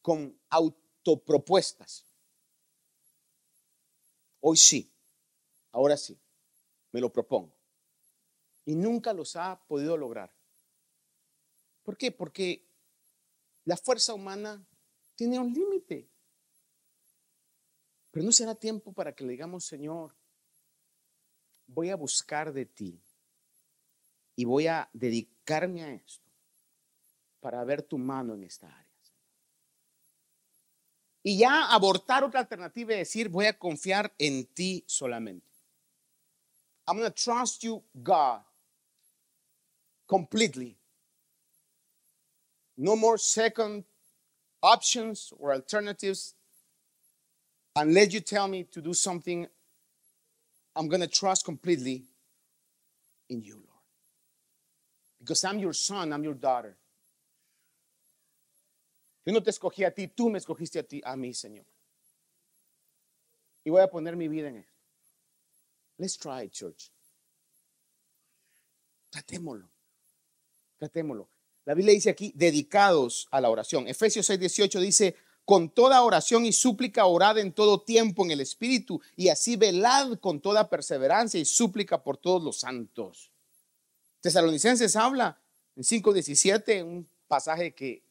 Con 0.02 0.36
autopropuestas. 0.50 2.06
Hoy 4.40 4.58
sí, 4.58 4.92
ahora 5.72 5.98
sí, 5.98 6.18
me 6.92 7.00
lo 7.00 7.14
propongo. 7.14 7.52
Y 8.66 8.74
nunca 8.74 9.14
los 9.14 9.36
ha 9.36 9.60
podido 9.68 9.98
lograr. 9.98 10.32
¿Por 11.84 11.98
qué? 11.98 12.12
Porque 12.12 12.71
la 13.66 13.78
fuerza 13.78 14.14
humana 14.14 14.64
tiene 15.16 15.40
un 15.40 15.54
límite. 15.54 16.08
Pero 18.12 18.26
no 18.26 18.32
será 18.32 18.56
tiempo 18.56 18.92
para 18.92 19.14
que 19.14 19.24
le 19.24 19.32
digamos, 19.32 19.66
Señor, 19.66 20.14
voy 21.68 21.90
a 21.90 21.96
buscar 21.96 22.52
de 22.52 22.66
ti 22.66 23.00
y 24.36 24.46
voy 24.46 24.68
a 24.68 24.90
dedicarme 24.94 25.84
a 25.84 25.94
esto 25.94 26.30
para 27.40 27.64
ver 27.64 27.82
tu 27.84 27.98
mano 27.98 28.34
en 28.34 28.44
esta 28.44 28.68
área. 28.68 28.92
Y 31.24 31.38
ya 31.38 31.72
abortar 31.72 32.24
otra 32.24 32.40
alternativa 32.40 32.94
y 32.94 32.98
decir, 32.98 33.30
voy 33.30 33.46
a 33.46 33.58
confiar 33.58 34.14
en 34.18 34.46
ti 34.48 34.84
solamente. 34.88 35.52
I'm 36.88 36.98
going 36.98 37.10
to 37.10 37.14
trust 37.14 37.62
you, 37.64 37.84
God, 37.94 38.42
completely. 40.08 40.81
No 42.82 42.96
more 42.96 43.20
second 43.20 43.84
options 44.64 45.32
or 45.38 45.54
alternatives. 45.54 46.34
Unless 47.76 48.12
you 48.12 48.22
tell 48.22 48.48
me 48.48 48.64
to 48.64 48.82
do 48.82 48.92
something, 48.96 49.46
I'm 50.76 50.88
going 50.88 51.02
to 51.02 51.08
trust 51.08 51.46
completely 51.46 52.02
in 53.30 53.44
you, 53.44 53.54
Lord. 53.54 53.84
Because 55.20 55.44
I'm 55.44 55.60
your 55.60 55.74
son, 55.74 56.12
I'm 56.12 56.24
your 56.24 56.34
daughter. 56.34 56.76
Yo 59.28 59.34
no 59.34 59.42
te 59.42 59.52
escogí 59.52 59.86
a 59.86 59.92
ti, 59.92 60.08
tú 60.08 60.32
me 60.32 60.40
escogiste 60.40 60.80
a 60.80 60.84
ti, 60.84 61.04
a 61.06 61.16
mí, 61.16 61.36
Señor. 61.36 61.66
Y 63.64 63.70
voy 63.70 63.82
a 63.82 63.88
poner 63.88 64.16
mi 64.16 64.28
vida 64.28 64.48
en 64.48 64.58
esto. 64.58 64.74
Let's 66.00 66.18
try 66.18 66.46
it, 66.46 66.52
church. 66.52 66.90
Tratémoslo. 69.12 69.70
Tratémoslo. 70.80 71.31
La 71.66 71.74
Biblia 71.74 71.94
dice 71.94 72.10
aquí, 72.10 72.34
dedicados 72.36 73.28
a 73.32 73.40
la 73.40 73.50
oración. 73.50 73.88
Efesios 73.88 74.26
6, 74.26 74.40
18 74.40 74.80
dice, 74.80 75.16
con 75.46 75.70
toda 75.70 76.02
oración 76.04 76.46
y 76.46 76.54
súplica 76.54 77.06
orad 77.06 77.38
en 77.38 77.52
todo 77.52 77.82
tiempo 77.82 78.24
en 78.24 78.32
el 78.32 78.42
Espíritu 78.42 79.02
y 79.16 79.30
así 79.30 79.56
velad 79.58 80.18
con 80.20 80.40
toda 80.40 80.70
perseverancia 80.70 81.40
y 81.40 81.46
súplica 81.46 82.04
por 82.04 82.18
todos 82.18 82.44
los 82.44 82.60
santos. 82.60 83.32
Tesalonicenses 84.22 84.96
habla 84.96 85.40
en 85.76 85.84
5.17, 85.84 86.84
un 86.84 87.08
pasaje 87.28 87.74
que 87.74 88.04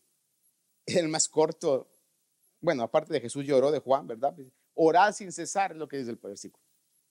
el 0.87 1.09
más 1.09 1.29
corto, 1.29 1.89
bueno, 2.61 2.83
aparte 2.83 3.13
de 3.13 3.21
Jesús 3.21 3.45
lloró 3.45 3.71
de 3.71 3.79
Juan, 3.79 4.07
¿verdad? 4.07 4.35
Orad 4.75 5.13
sin 5.13 5.33
cesar, 5.33 5.73
es 5.73 5.79
lo 5.79 5.89
que 5.89 5.99
dice 5.99 6.11
el 6.11 6.17
versículo. 6.17 6.63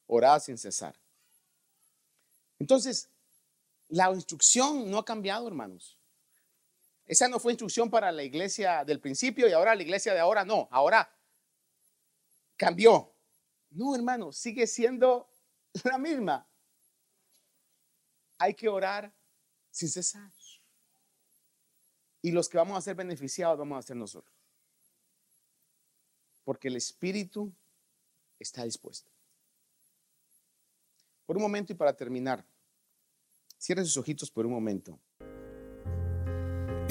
Orad 0.08 0.42
sin 0.42 0.58
cesar. 0.58 0.96
Entonces, 2.60 3.10
la 3.88 4.12
instrucción 4.12 4.90
no 4.90 4.98
ha 4.98 5.06
cambiado, 5.06 5.48
hermanos. 5.48 5.99
Esa 7.10 7.28
no 7.28 7.40
fue 7.40 7.54
instrucción 7.54 7.90
para 7.90 8.12
la 8.12 8.22
iglesia 8.22 8.86
del 8.86 9.00
principio 9.00 9.48
y 9.50 9.52
ahora 9.52 9.74
la 9.74 9.82
iglesia 9.82 10.14
de 10.14 10.20
ahora 10.20 10.46
no. 10.46 10.68
Ahora 10.70 11.12
cambió. 12.56 13.12
No, 13.72 13.96
hermano, 13.96 14.32
sigue 14.32 14.68
siendo 14.68 15.28
la 15.86 15.98
misma. 15.98 16.48
Hay 18.38 18.54
que 18.54 18.70
orar 18.70 19.12
sin 19.72 19.90
cesar. 19.90 20.32
Y 22.22 22.30
los 22.30 22.48
que 22.48 22.60
vamos 22.60 22.78
a 22.78 22.82
ser 22.82 22.96
beneficiados 22.96 23.58
vamos 23.58 23.80
a 23.80 23.88
ser 23.88 23.96
nosotros. 23.96 24.38
Porque 26.44 26.68
el 26.68 26.76
Espíritu 26.76 27.52
está 28.38 28.66
dispuesto. 28.66 29.10
Por 31.26 31.38
un 31.38 31.42
momento 31.42 31.74
y 31.74 31.76
para 31.76 31.92
terminar, 31.94 32.46
cierren 33.60 33.88
sus 33.88 33.98
ojitos 33.98 34.30
por 34.30 34.46
un 34.46 34.52
momento. 34.52 35.00